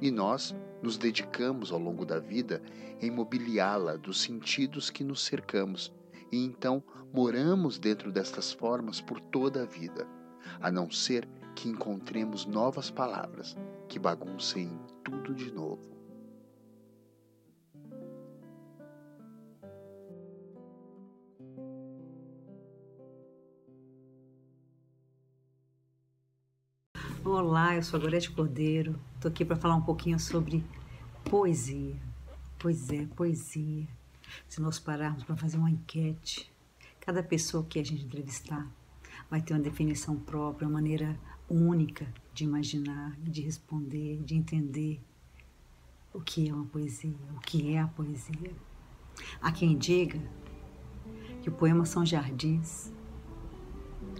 E 0.00 0.10
nós 0.10 0.56
nos 0.82 0.98
dedicamos 0.98 1.70
ao 1.70 1.78
longo 1.78 2.04
da 2.04 2.18
vida 2.18 2.60
em 3.00 3.12
mobiliá-la 3.12 3.94
dos 3.94 4.20
sentidos 4.20 4.90
que 4.90 5.04
nos 5.04 5.24
cercamos, 5.24 5.92
e 6.32 6.42
então 6.42 6.82
moramos 7.12 7.78
dentro 7.78 8.10
destas 8.10 8.50
formas 8.52 9.02
por 9.02 9.20
toda 9.20 9.62
a 9.62 9.66
vida, 9.66 10.08
a 10.60 10.72
não 10.72 10.90
ser 10.90 11.28
que 11.54 11.68
encontremos 11.68 12.46
novas 12.46 12.90
palavras 12.90 13.54
que 13.86 13.98
baguncem 13.98 14.70
tudo 15.04 15.34
de 15.34 15.52
novo. 15.52 15.92
Olá, 27.24 27.76
eu 27.76 27.82
sou 27.82 27.98
a 27.98 28.02
Gorete 28.02 28.30
Cordeiro. 28.30 28.98
Estou 29.14 29.30
aqui 29.30 29.44
para 29.44 29.56
falar 29.56 29.76
um 29.76 29.82
pouquinho 29.82 30.18
sobre 30.18 30.64
poesia. 31.24 31.94
Pois 32.58 32.90
é, 32.90 33.06
poesia. 33.14 33.86
Se 34.48 34.60
nós 34.60 34.78
pararmos 34.78 35.24
para 35.24 35.36
fazer 35.36 35.56
uma 35.56 35.70
enquete, 35.70 36.50
cada 37.00 37.22
pessoa 37.22 37.64
que 37.64 37.78
a 37.78 37.84
gente 37.84 38.04
entrevistar 38.04 38.70
vai 39.30 39.40
ter 39.40 39.54
uma 39.54 39.60
definição 39.60 40.16
própria, 40.16 40.66
uma 40.66 40.74
maneira 40.74 41.18
única 41.48 42.06
de 42.32 42.44
imaginar, 42.44 43.16
de 43.20 43.42
responder, 43.42 44.22
de 44.22 44.34
entender 44.34 45.00
o 46.12 46.20
que 46.20 46.48
é 46.48 46.54
uma 46.54 46.66
poesia, 46.66 47.16
o 47.36 47.40
que 47.40 47.74
é 47.74 47.80
a 47.80 47.86
poesia. 47.86 48.52
Há 49.40 49.52
quem 49.52 49.76
diga 49.76 50.20
que 51.42 51.48
o 51.48 51.52
poema 51.52 51.84
são 51.84 52.04
jardins, 52.04 52.92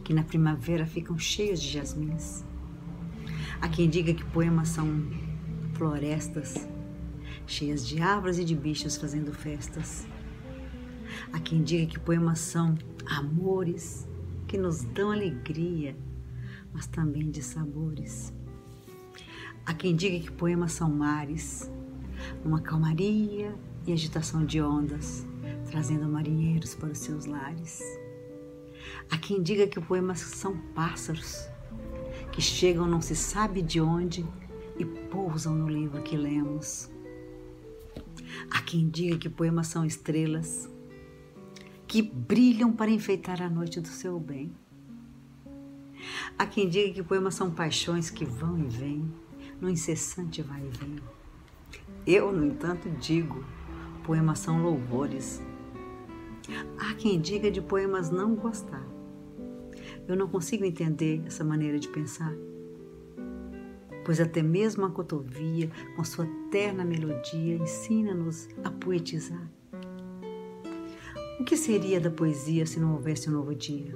que 0.05 0.13
na 0.13 0.25
primavera 0.25 0.85
ficam 0.87 1.17
cheios 1.19 1.63
de 1.63 1.71
jasmins 1.71 2.45
Há 3.63 3.69
quem 3.69 3.89
diga 3.89 4.13
que 4.13 4.25
poemas 4.25 4.71
são 4.71 5.07
florestas 5.75 6.67
cheias 7.53 7.87
de 7.87 8.01
árvores 8.01 8.39
e 8.39 8.45
de 8.45 8.55
bichos 8.55 8.97
fazendo 8.97 9.31
festas. 9.31 10.07
Há 11.31 11.39
quem 11.39 11.63
diga 11.63 11.87
que 11.87 12.01
poemas 12.01 12.39
são 12.39 12.75
amores 13.07 14.09
que 14.49 14.57
nos 14.57 14.83
dão 14.83 15.13
alegria, 15.13 15.95
mas 16.73 16.87
também 16.87 17.31
de 17.31 17.43
sabores. 17.43 18.33
Há 19.67 19.75
quem 19.75 19.95
diga 19.95 20.19
que 20.19 20.33
poemas 20.33 20.73
são 20.73 20.91
mares, 20.91 21.71
uma 22.43 22.61
calmaria 22.61 23.55
e 23.87 23.93
agitação 23.93 24.47
de 24.47 24.61
ondas, 24.63 25.27
trazendo 25.71 26.09
marinheiros 26.09 26.75
para 26.75 26.91
os 26.91 26.99
seus 26.99 27.27
lares. 27.27 27.83
Há 29.11 29.19
quem 29.19 29.43
diga 29.43 29.67
que 29.67 29.79
poemas 29.79 30.21
são 30.21 30.57
pássaros, 30.75 31.47
que 32.33 32.41
chegam 32.41 32.87
não 32.87 33.03
se 33.03 33.15
sabe 33.15 33.61
de 33.61 33.79
onde 33.79 34.27
e 34.79 34.87
pousam 34.87 35.55
no 35.55 35.69
livro 35.69 36.03
que 36.03 36.17
lemos. 36.17 36.91
Há 38.51 38.63
quem 38.63 38.89
diga 38.89 39.19
que 39.19 39.29
poemas 39.29 39.67
são 39.69 39.85
estrelas 39.85 40.69
que 41.87 42.01
brilham 42.01 42.73
para 42.73 42.91
enfeitar 42.91 43.43
a 43.43 43.51
noite 43.51 43.81
do 43.81 43.89
seu 43.89 44.19
bem. 44.19 44.53
Há 46.39 46.47
quem 46.47 46.69
diga 46.69 46.95
que 46.95 47.03
poemas 47.03 47.35
são 47.35 47.51
paixões 47.51 48.11
que 48.11 48.25
vão 48.25 48.59
e 48.59 48.67
vêm, 48.67 49.13
no 49.61 49.69
incessante 49.69 50.43
vai 50.43 50.61
e 50.61 50.71
vem. 50.79 50.97
Eu, 52.07 52.33
no 52.33 52.47
entanto, 52.47 52.89
digo: 52.99 53.45
poemas 54.05 54.39
são 54.39 54.63
louvores. 54.63 55.43
Há 56.79 56.95
quem 56.95 57.21
diga 57.21 57.51
de 57.51 57.61
poemas 57.61 58.11
não 58.11 58.35
gostar. 58.35 58.87
Eu 60.09 60.17
não 60.17 60.29
consigo 60.29 60.65
entender 60.65 61.23
essa 61.27 61.45
maneira 61.45 61.79
de 61.79 61.89
pensar 61.89 62.33
pois 64.05 64.21
até 64.21 64.43
mesmo 64.43 64.85
a 64.85 64.91
cotovia, 64.91 65.71
com 65.97 66.05
sua 66.05 66.27
terna 66.51 66.85
melodia, 66.85 67.57
ensina-nos 67.57 68.49
a 68.65 68.71
poetizar. 68.71 69.51
O 71.41 71.45
que 71.45 71.57
seria 71.57 72.01
da 72.01 72.11
poesia 72.11 72.67
se 72.67 72.79
não 72.79 72.93
houvesse 72.93 73.29
um 73.29 73.33
novo 73.33 73.55
dia? 73.55 73.95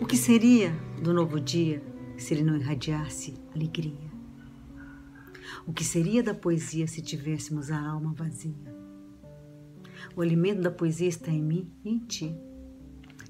O 0.00 0.04
que 0.04 0.16
seria 0.16 0.74
do 1.02 1.14
novo 1.14 1.40
dia 1.40 1.82
se 2.18 2.34
ele 2.34 2.42
não 2.42 2.56
irradiasse 2.56 3.34
alegria? 3.54 4.06
O 5.66 5.72
que 5.72 5.82
seria 5.82 6.22
da 6.22 6.34
poesia 6.34 6.86
se 6.86 7.00
tivéssemos 7.00 7.70
a 7.70 7.80
alma 7.80 8.12
vazia? 8.12 8.76
O 10.14 10.20
alimento 10.20 10.60
da 10.60 10.70
poesia 10.70 11.08
está 11.08 11.30
em 11.30 11.42
mim 11.42 11.70
e 11.84 11.90
em 11.90 11.98
ti. 11.98 12.36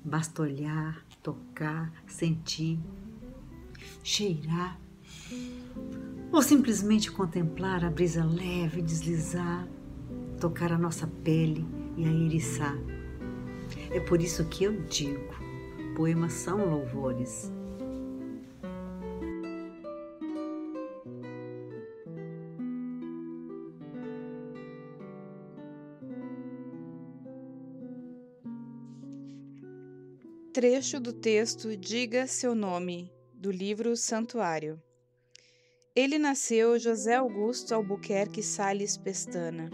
Basta 0.04 0.42
olhar, 0.42 1.04
tocar, 1.22 1.92
sentir 2.06 2.78
cheirar, 4.02 4.80
ou 6.32 6.42
simplesmente 6.42 7.10
contemplar 7.10 7.84
a 7.84 7.90
brisa 7.90 8.24
leve 8.24 8.82
deslizar, 8.82 9.68
tocar 10.40 10.72
a 10.72 10.78
nossa 10.78 11.06
pele 11.06 11.66
e 11.96 12.04
a 12.04 12.12
eriçar. 12.12 12.76
É 13.90 14.00
por 14.00 14.20
isso 14.20 14.44
que 14.46 14.64
eu 14.64 14.82
digo: 14.82 15.34
poemas 15.94 16.32
são 16.32 16.58
louvores. 16.58 17.50
Trecho 30.56 30.98
do 30.98 31.12
texto 31.12 31.76
Diga 31.76 32.26
seu 32.26 32.54
nome, 32.54 33.12
do 33.36 33.50
livro 33.50 33.94
Santuário. 33.96 34.80
Ele 35.94 36.18
nasceu 36.18 36.78
José 36.78 37.16
Augusto 37.16 37.74
Albuquerque 37.74 38.42
Sales 38.42 38.96
Pestana. 38.96 39.70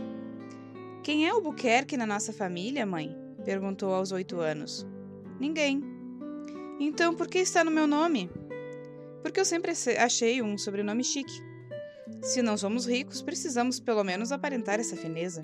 Quem 1.03 1.27
é 1.27 1.31
Albuquerque 1.31 1.96
na 1.96 2.05
nossa 2.05 2.33
família, 2.33 2.85
mãe? 2.85 3.16
perguntou 3.44 3.94
aos 3.94 4.11
oito 4.11 4.40
anos. 4.40 4.85
Ninguém. 5.38 5.81
Então 6.81 7.14
por 7.14 7.29
que 7.29 7.38
está 7.38 7.62
no 7.62 7.70
meu 7.70 7.87
nome? 7.87 8.29
Porque 9.22 9.38
eu 9.38 9.44
sempre 9.44 9.72
achei 9.96 10.42
um 10.42 10.59
sobrenome 10.59 11.05
chique. 11.05 11.40
Se 12.20 12.42
não 12.42 12.57
somos 12.57 12.85
ricos, 12.85 13.22
precisamos 13.22 13.79
pelo 13.79 14.03
menos 14.03 14.33
aparentar 14.33 14.81
essa 14.81 14.96
fineza. 14.96 15.40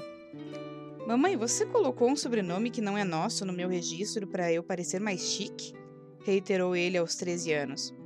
Mamãe, 1.06 1.36
você 1.36 1.64
colocou 1.64 2.10
um 2.10 2.16
sobrenome 2.16 2.70
que 2.70 2.80
não 2.80 2.98
é 2.98 3.04
nosso 3.04 3.44
no 3.44 3.52
meu 3.52 3.68
registro 3.68 4.26
para 4.26 4.52
eu 4.52 4.62
parecer 4.62 5.00
mais 5.00 5.20
chique? 5.20 5.72
reiterou 6.24 6.76
ele 6.76 6.98
aos 6.98 7.16
13 7.16 7.52
anos. 7.54 7.97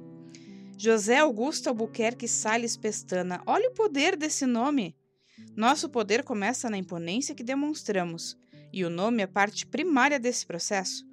José 0.85 1.19
Augusto 1.19 1.69
Albuquerque 1.69 2.27
Sales 2.27 2.77
Pestana. 2.77 3.41
Olha 3.47 3.69
o 3.69 3.73
poder 3.73 4.17
desse 4.17 4.45
nome! 4.45 4.97
Nosso 5.57 5.89
poder 5.89 6.25
começa 6.25 6.69
na 6.69 6.77
imponência 6.77 7.37
que 7.37 7.45
demonstramos, 7.45 8.37
e 8.73 8.85
o 8.85 8.91
nome 8.91 9.23
é 9.23 9.27
parte 9.29 9.65
primária 9.65 10.19
desse 10.19 10.45
processo. 10.45 11.07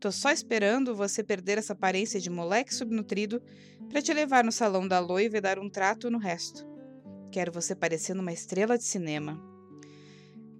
Tô 0.00 0.10
só 0.10 0.32
esperando 0.32 0.92
você 0.92 1.22
perder 1.22 1.56
essa 1.56 1.72
aparência 1.72 2.18
de 2.18 2.28
moleque 2.28 2.74
subnutrido 2.74 3.40
para 3.88 4.02
te 4.02 4.12
levar 4.12 4.42
no 4.42 4.50
salão 4.50 4.88
da 4.88 5.00
noiva 5.00 5.38
e 5.38 5.40
dar 5.40 5.56
um 5.56 5.70
trato 5.70 6.10
no 6.10 6.18
resto. 6.18 6.66
Quero 7.30 7.52
você 7.52 7.76
parecendo 7.76 8.22
uma 8.22 8.32
estrela 8.32 8.76
de 8.76 8.82
cinema. 8.82 9.40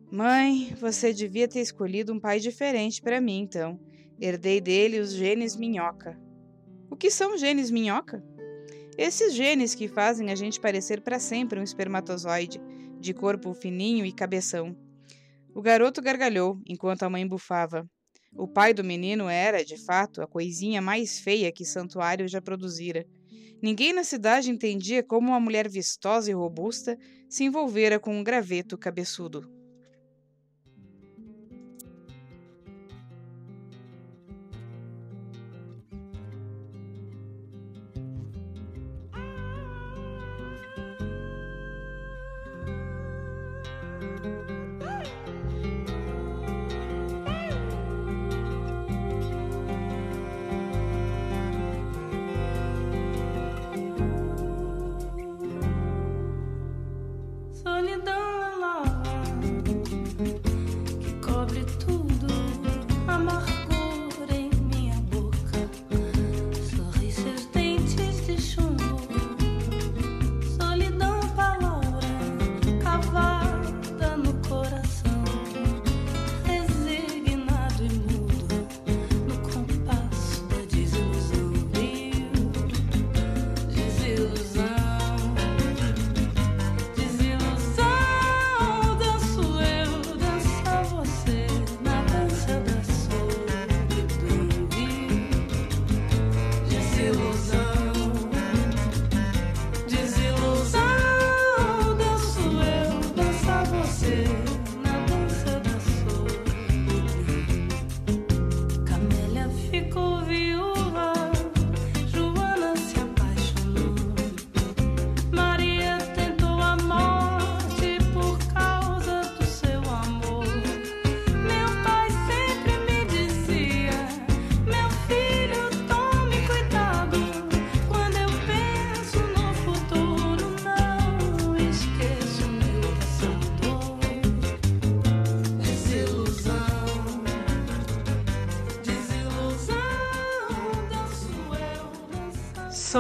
Mãe, 0.09 0.73
você 0.81 1.13
devia 1.13 1.49
ter 1.49 1.63
escolhido 1.63 2.13
um 2.13 2.21
pai 2.21 2.39
diferente 2.39 3.03
para 3.03 3.21
mim, 3.21 3.41
então. 3.41 3.81
Herdei 4.21 4.61
dele 4.61 5.01
os 5.01 5.13
genes 5.13 5.57
minhoca. 5.57 6.17
O 6.89 6.95
que 6.95 7.11
são 7.11 7.37
genes 7.37 7.69
minhoca? 7.69 8.23
Esses 8.99 9.33
genes 9.33 9.75
que 9.75 9.89
fazem 9.89 10.31
a 10.31 10.35
gente 10.35 10.61
parecer 10.61 11.01
para 11.01 11.19
sempre 11.19 11.59
um 11.59 11.63
espermatozoide, 11.63 12.61
de 13.01 13.15
corpo 13.15 13.55
fininho 13.55 14.05
e 14.05 14.13
cabeção. 14.13 14.77
O 15.55 15.63
garoto 15.63 16.03
gargalhou 16.03 16.61
enquanto 16.69 17.03
a 17.03 17.11
mãe 17.11 17.27
bufava. 17.27 17.89
O 18.35 18.47
pai 18.47 18.73
do 18.73 18.85
menino 18.85 19.29
era, 19.29 19.65
de 19.65 19.77
fato, 19.77 20.23
a 20.23 20.27
coisinha 20.27 20.81
mais 20.81 21.19
feia 21.19 21.53
que 21.53 21.65
Santuário 21.65 22.29
já 22.29 22.41
produzira. 22.41 23.05
Ninguém 23.63 23.93
na 23.93 24.05
cidade 24.05 24.51
entendia 24.51 25.03
como 25.03 25.29
uma 25.29 25.41
mulher 25.41 25.69
vistosa 25.69 26.31
e 26.31 26.35
robusta 26.35 26.97
se 27.29 27.45
envolvera 27.45 27.99
com 27.99 28.17
um 28.17 28.25
graveto 28.25 28.77
cabeçudo. 28.79 29.52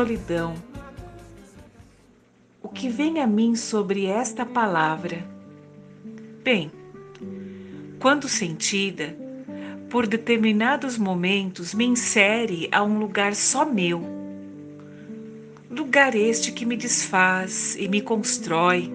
Solidão. 0.02 0.54
O 2.60 2.68
que 2.68 2.88
vem 2.88 3.20
a 3.20 3.26
mim 3.26 3.54
sobre 3.54 4.06
esta 4.06 4.44
palavra? 4.44 5.24
Bem, 6.42 6.72
quando 8.00 8.28
sentida, 8.28 9.16
por 9.88 10.08
determinados 10.08 10.98
momentos 10.98 11.72
me 11.72 11.84
insere 11.84 12.68
a 12.72 12.82
um 12.82 12.98
lugar 12.98 13.36
só 13.36 13.64
meu. 13.64 14.02
Lugar 15.70 16.16
este 16.16 16.50
que 16.50 16.66
me 16.66 16.76
desfaz 16.76 17.76
e 17.76 17.86
me 17.86 18.02
constrói. 18.02 18.92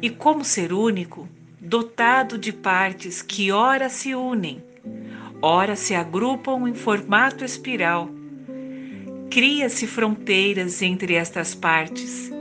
E 0.00 0.10
como 0.10 0.44
ser 0.44 0.72
único, 0.72 1.28
dotado 1.60 2.38
de 2.38 2.52
partes 2.52 3.20
que 3.20 3.50
ora 3.50 3.88
se 3.88 4.14
unem, 4.14 4.62
ora 5.42 5.74
se 5.74 5.92
agrupam 5.92 6.68
em 6.68 6.74
formato 6.74 7.44
espiral. 7.44 8.19
Cria-se 9.30 9.86
fronteiras 9.86 10.82
entre 10.82 11.14
estas 11.14 11.54
partes, 11.54 12.32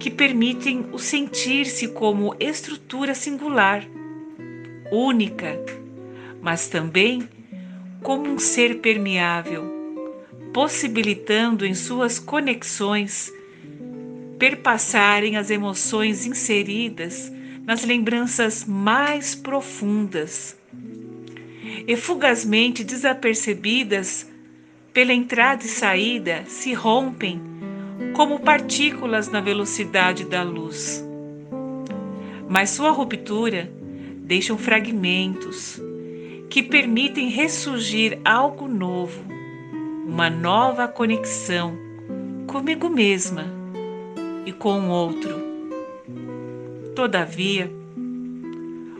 que 0.00 0.10
permitem 0.10 0.86
o 0.92 0.98
sentir-se 0.98 1.86
como 1.86 2.34
estrutura 2.40 3.14
singular, 3.14 3.86
única, 4.90 5.56
mas 6.42 6.66
também 6.66 7.28
como 8.02 8.28
um 8.28 8.40
ser 8.40 8.80
permeável, 8.80 9.64
possibilitando 10.52 11.64
em 11.64 11.74
suas 11.74 12.18
conexões 12.18 13.32
perpassarem 14.36 15.36
as 15.36 15.48
emoções 15.48 16.26
inseridas 16.26 17.32
nas 17.64 17.84
lembranças 17.84 18.64
mais 18.64 19.36
profundas 19.36 20.56
e 21.86 21.96
fugazmente 21.96 22.82
desapercebidas 22.82 24.33
pela 24.94 25.12
entrada 25.12 25.64
e 25.64 25.68
saída 25.68 26.44
se 26.46 26.72
rompem 26.72 27.42
como 28.14 28.38
partículas 28.38 29.28
na 29.28 29.40
velocidade 29.40 30.24
da 30.24 30.44
luz. 30.44 31.04
Mas 32.48 32.70
sua 32.70 32.92
ruptura 32.92 33.68
deixam 34.18 34.56
fragmentos 34.56 35.80
que 36.48 36.62
permitem 36.62 37.28
ressurgir 37.28 38.20
algo 38.24 38.68
novo, 38.68 39.20
uma 40.06 40.30
nova 40.30 40.86
conexão 40.86 41.76
comigo 42.46 42.88
mesma 42.88 43.46
e 44.46 44.52
com 44.52 44.78
o 44.78 44.90
outro. 44.90 45.34
Todavia, 46.94 47.68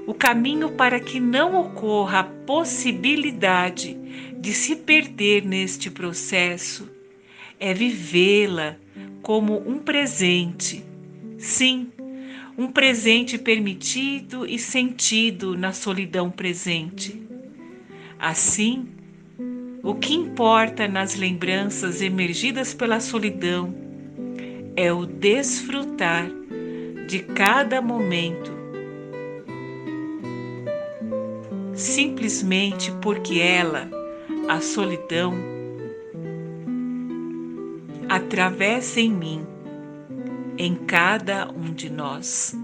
o 0.07 0.14
caminho 0.14 0.70
para 0.72 1.00
que 1.00 1.18
não 1.18 1.61
ocorra 1.61 2.20
a 2.20 2.24
possibilidade 2.24 3.96
de 4.38 4.52
se 4.52 4.76
perder 4.76 5.44
neste 5.44 5.90
processo 5.90 6.90
é 7.59 7.72
vivê-la 7.72 8.76
como 9.22 9.57
um 9.66 9.78
presente. 9.78 10.84
Sim, 11.38 11.90
um 12.57 12.68
presente 12.68 13.38
permitido 13.38 14.46
e 14.46 14.59
sentido 14.59 15.57
na 15.57 15.72
solidão 15.72 16.30
presente. 16.30 17.22
Assim, 18.18 18.88
o 19.82 19.94
que 19.94 20.14
importa 20.14 20.86
nas 20.86 21.14
lembranças 21.14 22.00
emergidas 22.00 22.72
pela 22.72 23.00
solidão 23.00 23.74
é 24.76 24.92
o 24.92 25.05
desfrutar 25.05 26.26
de 27.07 27.20
cada 27.20 27.82
momento, 27.82 28.52
simplesmente 31.75 32.93
porque 33.03 33.41
ela, 33.41 33.89
a 34.49 34.61
solidão, 34.61 35.35
atravessa 38.09 39.01
em 39.01 39.11
mim, 39.11 39.47
em 40.57 40.75
cada 40.75 41.51
um 41.51 41.72
de 41.72 41.91
nós. 41.91 42.55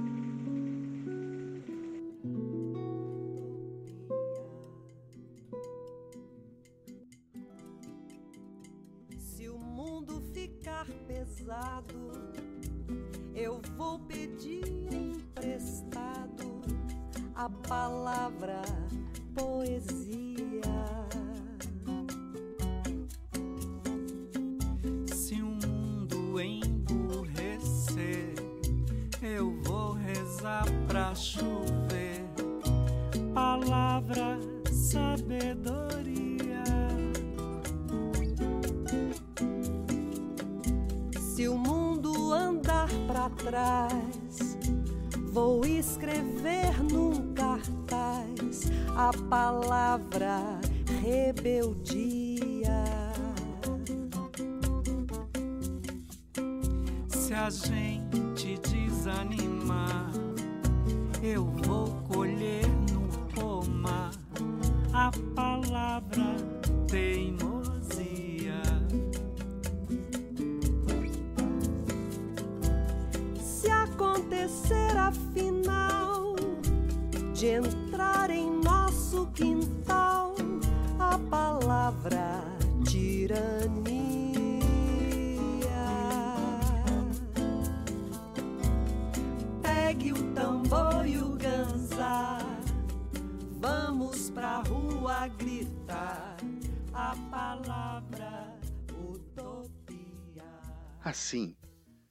Assim, 101.10 101.56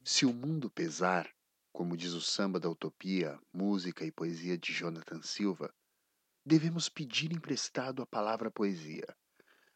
se 0.04 0.26
o 0.26 0.32
mundo 0.34 0.70
pesar, 0.70 1.26
como 1.72 1.96
diz 1.96 2.12
o 2.12 2.20
samba 2.20 2.60
da 2.60 2.68
utopia, 2.68 3.40
música 3.50 4.04
e 4.04 4.12
poesia 4.12 4.58
de 4.58 4.74
Jonathan 4.74 5.22
Silva, 5.22 5.72
devemos 6.44 6.90
pedir 6.90 7.32
emprestado 7.32 8.02
a 8.02 8.06
palavra 8.06 8.50
poesia, 8.50 9.06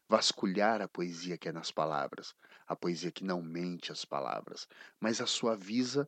vasculhar 0.07 0.79
a 0.79 0.87
poesia 0.87 1.39
que 1.39 1.49
é 1.49 1.51
nas 1.51 1.71
palavras, 1.71 2.35
a 2.67 2.75
poesia 2.75 3.11
que 3.11 3.23
não 3.23 3.41
mente 3.41 3.91
as 3.91 4.05
palavras, 4.05 4.67
mas 5.01 5.19
a 5.19 5.25
suaviza 5.25 6.07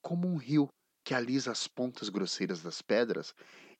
como 0.00 0.26
um 0.26 0.38
rio 0.38 0.70
que 1.04 1.12
alisa 1.12 1.52
as 1.52 1.68
pontas 1.68 2.08
grosseiras 2.08 2.62
das 2.62 2.80
pedras 2.80 3.34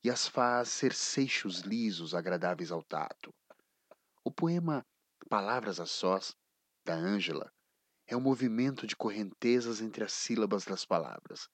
e 0.04 0.10
as 0.10 0.28
faz 0.28 0.68
ser 0.68 0.92
seixos 0.92 1.60
lisos 1.60 2.14
agradáveis 2.14 2.70
ao 2.70 2.82
tato. 2.82 3.32
O 4.22 4.30
poema 4.30 4.84
Palavras 5.30 5.80
a 5.80 5.86
Sós, 5.86 6.36
da 6.84 6.94
Ângela, 6.94 7.50
é 8.06 8.16
um 8.16 8.20
movimento 8.20 8.86
de 8.86 8.96
correntezas 8.96 9.80
entre 9.80 10.04
as 10.04 10.12
sílabas 10.12 10.64
das 10.64 10.84
palavras, 10.84 11.48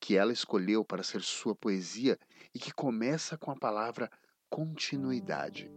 que 0.00 0.16
ela 0.16 0.32
escolheu 0.32 0.84
para 0.84 1.02
ser 1.02 1.22
sua 1.22 1.54
poesia 1.54 2.18
e 2.54 2.58
que 2.58 2.72
começa 2.72 3.36
com 3.38 3.50
a 3.50 3.56
palavra 3.56 4.10
continuidade, 4.50 5.70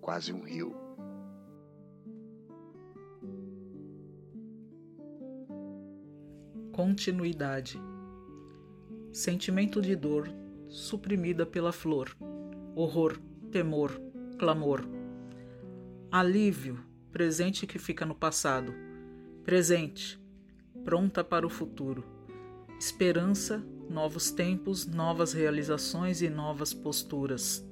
quase 0.00 0.32
um 0.32 0.42
rio. 0.42 0.74
Continuidade. 6.72 7.80
Sentimento 9.12 9.80
de 9.80 9.94
dor 9.94 10.28
suprimida 10.68 11.46
pela 11.46 11.72
flor. 11.72 12.16
Horror, 12.74 13.16
temor, 13.52 13.92
clamor. 14.38 14.84
Alívio, 16.10 16.84
presente 17.12 17.64
que 17.64 17.78
fica 17.78 18.04
no 18.04 18.14
passado. 18.14 18.74
Presente, 19.44 20.18
pronta 20.86 21.22
para 21.22 21.46
o 21.46 21.50
futuro. 21.50 22.02
Esperança, 22.80 23.62
novos 23.90 24.30
tempos, 24.30 24.86
novas 24.86 25.34
realizações 25.34 26.22
e 26.22 26.30
novas 26.30 26.72
posturas. 26.72 27.62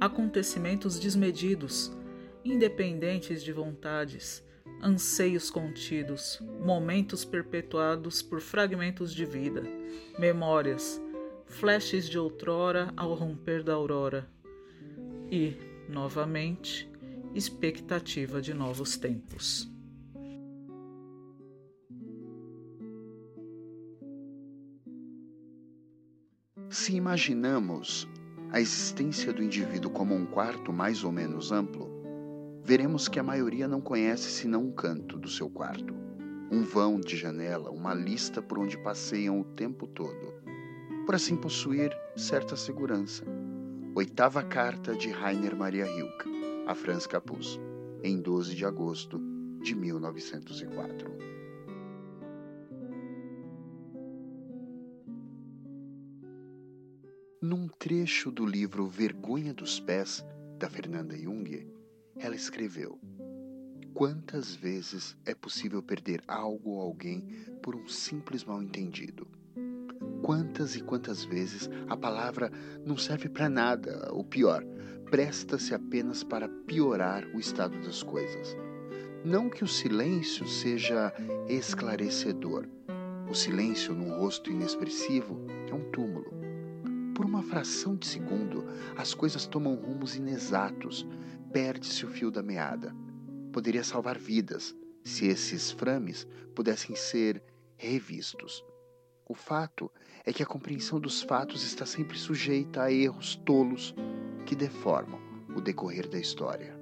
Acontecimentos 0.00 0.98
desmedidos, 0.98 1.92
independentes 2.42 3.42
de 3.42 3.52
vontades, 3.52 4.42
anseios 4.80 5.50
contidos, 5.50 6.40
momentos 6.64 7.22
perpetuados 7.22 8.22
por 8.22 8.40
fragmentos 8.40 9.14
de 9.14 9.26
vida, 9.26 9.62
memórias, 10.18 10.98
flashes 11.44 12.08
de 12.08 12.18
outrora 12.18 12.94
ao 12.96 13.12
romper 13.12 13.62
da 13.62 13.74
aurora. 13.74 14.26
E, 15.30 15.54
novamente, 15.86 16.90
expectativa 17.34 18.40
de 18.40 18.54
novos 18.54 18.96
tempos. 18.96 19.71
Se 26.82 26.96
imaginamos 26.96 28.08
a 28.50 28.60
existência 28.60 29.32
do 29.32 29.40
indivíduo 29.40 29.88
como 29.88 30.16
um 30.16 30.26
quarto 30.26 30.72
mais 30.72 31.04
ou 31.04 31.12
menos 31.12 31.52
amplo, 31.52 31.88
veremos 32.64 33.06
que 33.06 33.20
a 33.20 33.22
maioria 33.22 33.68
não 33.68 33.80
conhece 33.80 34.28
senão 34.28 34.64
um 34.64 34.72
canto 34.72 35.16
do 35.16 35.28
seu 35.28 35.48
quarto, 35.48 35.94
um 36.50 36.64
vão 36.64 36.98
de 36.98 37.16
janela, 37.16 37.70
uma 37.70 37.94
lista 37.94 38.42
por 38.42 38.58
onde 38.58 38.76
passeiam 38.76 39.40
o 39.40 39.44
tempo 39.44 39.86
todo, 39.86 40.34
por 41.06 41.14
assim 41.14 41.36
possuir 41.36 41.96
certa 42.16 42.56
segurança. 42.56 43.24
Oitava 43.94 44.42
carta 44.42 44.92
de 44.92 45.08
Rainer 45.08 45.54
Maria 45.54 45.86
Rilke, 45.86 46.28
a 46.66 46.74
Franz 46.74 47.06
Capuz, 47.06 47.60
em 48.02 48.20
12 48.20 48.56
de 48.56 48.64
agosto 48.64 49.20
de 49.62 49.76
1904. 49.76 51.31
Num 57.42 57.66
trecho 57.66 58.30
do 58.30 58.46
livro 58.46 58.86
Vergonha 58.86 59.52
dos 59.52 59.80
Pés, 59.80 60.24
da 60.60 60.70
Fernanda 60.70 61.18
Jung, 61.18 61.66
ela 62.16 62.36
escreveu: 62.36 63.00
Quantas 63.92 64.54
vezes 64.54 65.16
é 65.26 65.34
possível 65.34 65.82
perder 65.82 66.22
algo 66.28 66.70
ou 66.70 66.80
alguém 66.80 67.26
por 67.60 67.74
um 67.74 67.88
simples 67.88 68.44
mal-entendido? 68.44 69.26
Quantas 70.22 70.76
e 70.76 70.84
quantas 70.84 71.24
vezes 71.24 71.68
a 71.88 71.96
palavra 71.96 72.48
não 72.86 72.96
serve 72.96 73.28
para 73.28 73.48
nada, 73.48 74.08
ou 74.12 74.22
pior, 74.22 74.64
presta-se 75.10 75.74
apenas 75.74 76.22
para 76.22 76.48
piorar 76.48 77.26
o 77.34 77.40
estado 77.40 77.76
das 77.80 78.04
coisas? 78.04 78.56
Não 79.24 79.50
que 79.50 79.64
o 79.64 79.68
silêncio 79.68 80.46
seja 80.46 81.12
esclarecedor. 81.48 82.68
O 83.28 83.34
silêncio 83.34 83.92
num 83.92 84.16
rosto 84.16 84.48
inexpressivo 84.48 85.44
é 85.68 85.74
um 85.74 85.90
túmulo. 85.90 86.41
Por 87.14 87.26
uma 87.26 87.42
fração 87.42 87.94
de 87.94 88.06
segundo, 88.06 88.64
as 88.96 89.12
coisas 89.12 89.46
tomam 89.46 89.74
rumos 89.74 90.16
inexatos, 90.16 91.06
perde-se 91.52 92.06
o 92.06 92.08
fio 92.08 92.30
da 92.30 92.42
meada. 92.42 92.94
Poderia 93.52 93.84
salvar 93.84 94.18
vidas 94.18 94.74
se 95.04 95.26
esses 95.26 95.70
frames 95.70 96.26
pudessem 96.54 96.96
ser 96.96 97.42
revistos. 97.76 98.64
O 99.28 99.34
fato 99.34 99.90
é 100.24 100.32
que 100.32 100.42
a 100.42 100.46
compreensão 100.46 100.98
dos 100.98 101.22
fatos 101.22 101.64
está 101.64 101.84
sempre 101.84 102.18
sujeita 102.18 102.82
a 102.82 102.92
erros 102.92 103.36
tolos 103.36 103.94
que 104.46 104.56
deformam 104.56 105.20
o 105.54 105.60
decorrer 105.60 106.08
da 106.08 106.18
história. 106.18 106.80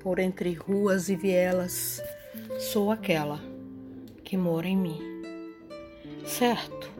Por 0.00 0.18
entre 0.18 0.54
ruas 0.54 1.08
e 1.08 1.16
vielas, 1.16 2.02
sou 2.60 2.92
aquela 2.92 3.40
que 4.22 4.36
mora 4.36 4.68
em 4.68 4.76
mim. 4.76 4.98
Certo 6.26 6.90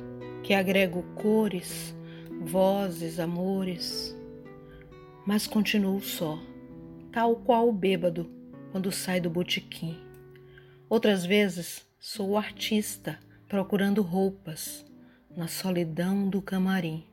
que 0.43 0.55
agrego 0.55 1.03
cores, 1.15 1.95
vozes, 2.41 3.21
amores, 3.21 4.17
mas 5.27 5.47
continuo 5.47 6.01
só, 6.01 6.39
tal 7.13 7.37
qual 7.37 7.69
o 7.69 7.73
bêbado 7.73 8.31
quando 8.73 8.91
sai 8.91 9.21
do 9.21 9.29
botequim. 9.29 9.99
Outras 10.89 11.27
vezes 11.27 11.87
sou 11.99 12.39
artista 12.39 13.21
procurando 13.47 14.01
roupas 14.01 14.87
na 15.37 15.47
solidão 15.47 16.27
do 16.27 16.41
camarim. 16.41 17.05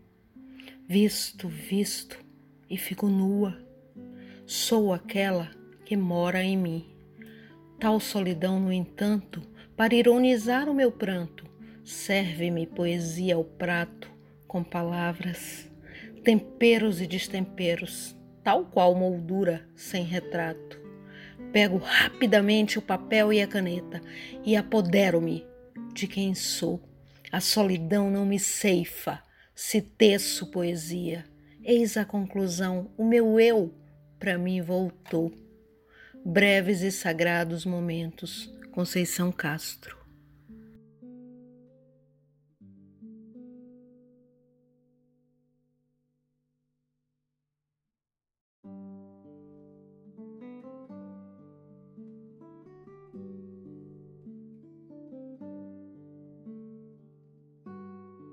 Visto, 0.87 1.49
visto 1.49 2.17
e 2.69 2.77
fico 2.77 3.07
nua. 3.07 3.57
Sou 4.45 4.93
aquela 4.93 5.51
que 5.83 5.97
mora 5.97 6.41
em 6.41 6.55
mim. 6.55 6.96
Tal 7.79 7.99
solidão, 7.99 8.59
no 8.59 8.73
entanto, 8.73 9.41
para 9.75 9.93
ironizar 9.93 10.67
o 10.67 10.73
meu 10.73 10.91
pranto, 10.91 11.45
serve-me 11.85 12.65
poesia 12.65 13.35
ao 13.35 13.43
prato 13.43 14.11
com 14.47 14.63
palavras, 14.63 15.69
temperos 16.23 16.99
e 17.01 17.05
destemperos, 17.05 18.15
tal 18.43 18.65
qual 18.65 18.95
moldura 18.95 19.63
sem 19.75 20.03
retrato. 20.03 20.81
Pego 21.53 21.77
rapidamente 21.77 22.79
o 22.79 22.81
papel 22.81 23.31
e 23.31 23.41
a 23.41 23.47
caneta 23.47 24.01
e 24.43 24.55
apodero-me 24.55 25.45
de 25.93 26.07
quem 26.07 26.33
sou. 26.33 26.81
A 27.31 27.39
solidão 27.39 28.09
não 28.09 28.25
me 28.25 28.39
ceifa 28.39 29.21
se 29.53 29.81
teço 29.81 30.47
poesia. 30.47 31.25
Eis 31.63 31.95
a 31.95 32.03
conclusão: 32.03 32.89
o 32.97 33.05
meu 33.05 33.39
eu 33.39 33.71
para 34.19 34.37
mim 34.37 34.61
voltou. 34.61 35.31
Breves 36.29 36.81
e 36.81 36.91
sagrados 36.91 37.63
momentos. 37.65 38.53
Conceição 38.73 39.31
Castro. 39.31 39.95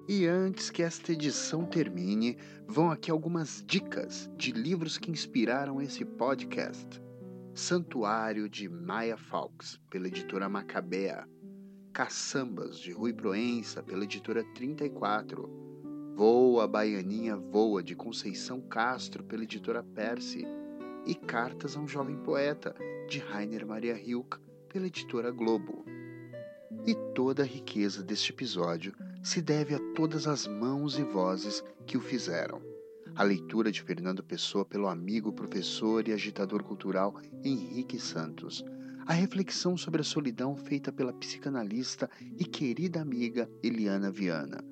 E 0.08 0.26
antes 0.26 0.68
que 0.68 0.82
esta 0.82 1.12
edição 1.12 1.64
termine, 1.64 2.36
vão 2.66 2.90
aqui 2.90 3.08
algumas 3.08 3.62
dicas 3.64 4.28
de 4.36 4.50
livros 4.50 4.98
que 4.98 5.12
inspiraram 5.12 5.80
esse 5.80 6.04
podcast. 6.04 7.03
Santuário 7.54 8.48
de 8.48 8.68
Maya 8.68 9.16
Fawkes, 9.16 9.80
pela 9.88 10.08
editora 10.08 10.48
Macabea. 10.48 11.24
Caçambas, 11.92 12.76
de 12.76 12.90
Rui 12.90 13.12
Proença, 13.12 13.80
pela 13.80 14.02
editora 14.02 14.42
34. 14.56 15.48
Voa, 16.16 16.66
Baianinha 16.66 17.36
Voa, 17.36 17.80
de 17.80 17.94
Conceição 17.94 18.60
Castro, 18.60 19.22
pela 19.22 19.44
editora 19.44 19.84
Perse. 19.84 20.44
E 21.06 21.14
Cartas 21.14 21.76
a 21.76 21.80
um 21.80 21.86
Jovem 21.86 22.16
Poeta, 22.16 22.74
de 23.08 23.20
Rainer 23.20 23.64
Maria 23.64 23.94
Rilke, 23.94 24.38
pela 24.68 24.88
editora 24.88 25.30
Globo. 25.30 25.84
E 26.84 26.92
toda 27.14 27.44
a 27.44 27.46
riqueza 27.46 28.02
deste 28.02 28.32
episódio 28.32 28.92
se 29.22 29.40
deve 29.40 29.76
a 29.76 29.80
todas 29.94 30.26
as 30.26 30.44
mãos 30.48 30.98
e 30.98 31.04
vozes 31.04 31.62
que 31.86 31.96
o 31.96 32.00
fizeram. 32.00 32.73
A 33.16 33.22
leitura 33.22 33.70
de 33.70 33.80
Fernando 33.80 34.24
Pessoa 34.24 34.64
pelo 34.64 34.88
amigo, 34.88 35.32
professor 35.32 36.08
e 36.08 36.12
agitador 36.12 36.64
cultural 36.64 37.14
Henrique 37.44 37.96
Santos. 37.96 38.64
A 39.06 39.12
reflexão 39.12 39.76
sobre 39.76 40.00
a 40.00 40.04
solidão 40.04 40.56
feita 40.56 40.90
pela 40.90 41.12
psicanalista 41.12 42.10
e 42.36 42.44
querida 42.44 43.00
amiga 43.00 43.48
Eliana 43.62 44.10
Viana. 44.10 44.64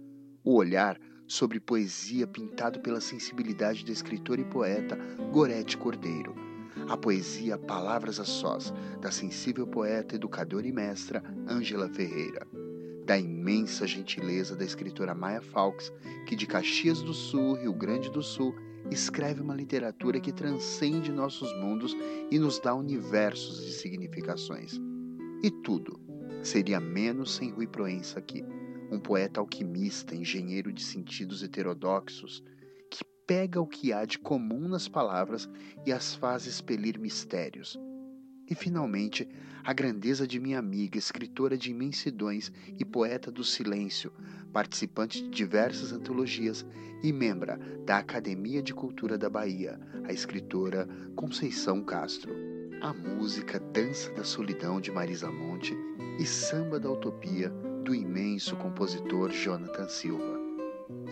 O 0.42 0.56
olhar 0.56 0.98
sobre 1.24 1.60
poesia 1.60 2.26
pintado 2.26 2.80
pela 2.80 3.00
sensibilidade 3.00 3.84
da 3.84 3.92
escritora 3.92 4.40
e 4.40 4.44
poeta 4.44 4.96
Gorete 5.30 5.78
Cordeiro. 5.78 6.34
A 6.88 6.96
poesia 6.96 7.56
Palavras 7.56 8.18
a 8.18 8.24
Sós, 8.24 8.74
da 9.00 9.12
sensível 9.12 9.68
poeta, 9.68 10.16
educadora 10.16 10.66
e 10.66 10.72
mestra 10.72 11.22
Ângela 11.48 11.88
Ferreira 11.88 12.44
da 13.12 13.18
imensa 13.18 13.86
gentileza 13.86 14.56
da 14.56 14.64
escritora 14.64 15.14
Maya 15.14 15.42
Fawkes, 15.42 15.92
que 16.26 16.34
de 16.34 16.46
Caxias 16.46 17.02
do 17.02 17.12
Sul, 17.12 17.56
Rio 17.56 17.74
Grande 17.74 18.10
do 18.10 18.22
Sul, 18.22 18.54
escreve 18.90 19.42
uma 19.42 19.54
literatura 19.54 20.18
que 20.18 20.32
transcende 20.32 21.12
nossos 21.12 21.54
mundos 21.60 21.94
e 22.30 22.38
nos 22.38 22.58
dá 22.58 22.74
universos 22.74 23.66
de 23.66 23.72
significações. 23.72 24.80
E 25.42 25.50
tudo 25.50 26.00
seria 26.42 26.80
menos 26.80 27.34
sem 27.34 27.50
Rui 27.50 27.66
Proença 27.66 28.18
aqui, 28.18 28.42
um 28.90 28.98
poeta 28.98 29.40
alquimista, 29.40 30.16
engenheiro 30.16 30.72
de 30.72 30.82
sentidos 30.82 31.42
heterodoxos, 31.42 32.42
que 32.90 33.04
pega 33.26 33.60
o 33.60 33.66
que 33.66 33.92
há 33.92 34.06
de 34.06 34.18
comum 34.18 34.68
nas 34.68 34.88
palavras 34.88 35.46
e 35.84 35.92
as 35.92 36.14
faz 36.14 36.46
expelir 36.46 36.98
mistérios. 36.98 37.78
E 38.48 38.54
finalmente, 38.54 39.28
a 39.64 39.72
grandeza 39.72 40.26
de 40.26 40.40
minha 40.40 40.58
amiga, 40.58 40.98
escritora 40.98 41.56
de 41.56 41.70
imensidões 41.70 42.50
e 42.78 42.84
poeta 42.84 43.30
do 43.30 43.44
silêncio, 43.44 44.12
participante 44.52 45.22
de 45.22 45.30
diversas 45.30 45.92
antologias 45.92 46.66
e 47.02 47.12
membra 47.12 47.58
da 47.84 47.98
Academia 47.98 48.62
de 48.62 48.74
Cultura 48.74 49.16
da 49.16 49.30
Bahia, 49.30 49.78
a 50.04 50.12
escritora 50.12 50.88
Conceição 51.14 51.82
Castro. 51.82 52.34
A 52.80 52.92
música 52.92 53.60
Dança 53.60 54.10
da 54.12 54.24
Solidão 54.24 54.80
de 54.80 54.90
Marisa 54.90 55.30
Monte 55.30 55.72
e 56.18 56.26
Samba 56.26 56.80
da 56.80 56.90
Utopia 56.90 57.48
do 57.84 57.94
imenso 57.94 58.56
compositor 58.56 59.30
Jonathan 59.30 59.88
Silva. 59.88 60.40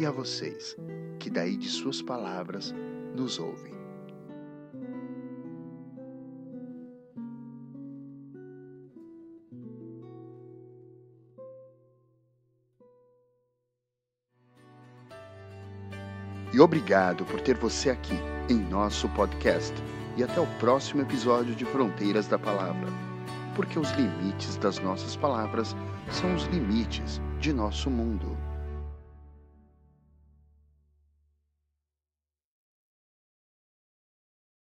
E 0.00 0.04
a 0.04 0.10
vocês, 0.10 0.76
que 1.20 1.30
daí 1.30 1.56
de 1.56 1.68
suas 1.68 2.02
palavras 2.02 2.74
nos 3.14 3.38
ouvem. 3.38 3.79
Obrigado 16.60 17.24
por 17.24 17.40
ter 17.40 17.56
você 17.56 17.90
aqui 17.90 18.14
em 18.48 18.56
nosso 18.56 19.08
podcast. 19.10 19.74
E 20.16 20.22
até 20.22 20.40
o 20.40 20.46
próximo 20.58 21.00
episódio 21.02 21.54
de 21.54 21.64
Fronteiras 21.64 22.26
da 22.26 22.38
Palavra. 22.38 22.88
porque 23.54 23.78
os 23.78 23.90
limites 23.90 24.56
das 24.56 24.78
nossas 24.78 25.16
palavras 25.16 25.76
são 26.10 26.34
os 26.34 26.44
limites 26.44 27.20
de 27.40 27.52
nosso 27.52 27.90
mundo. 27.90 28.36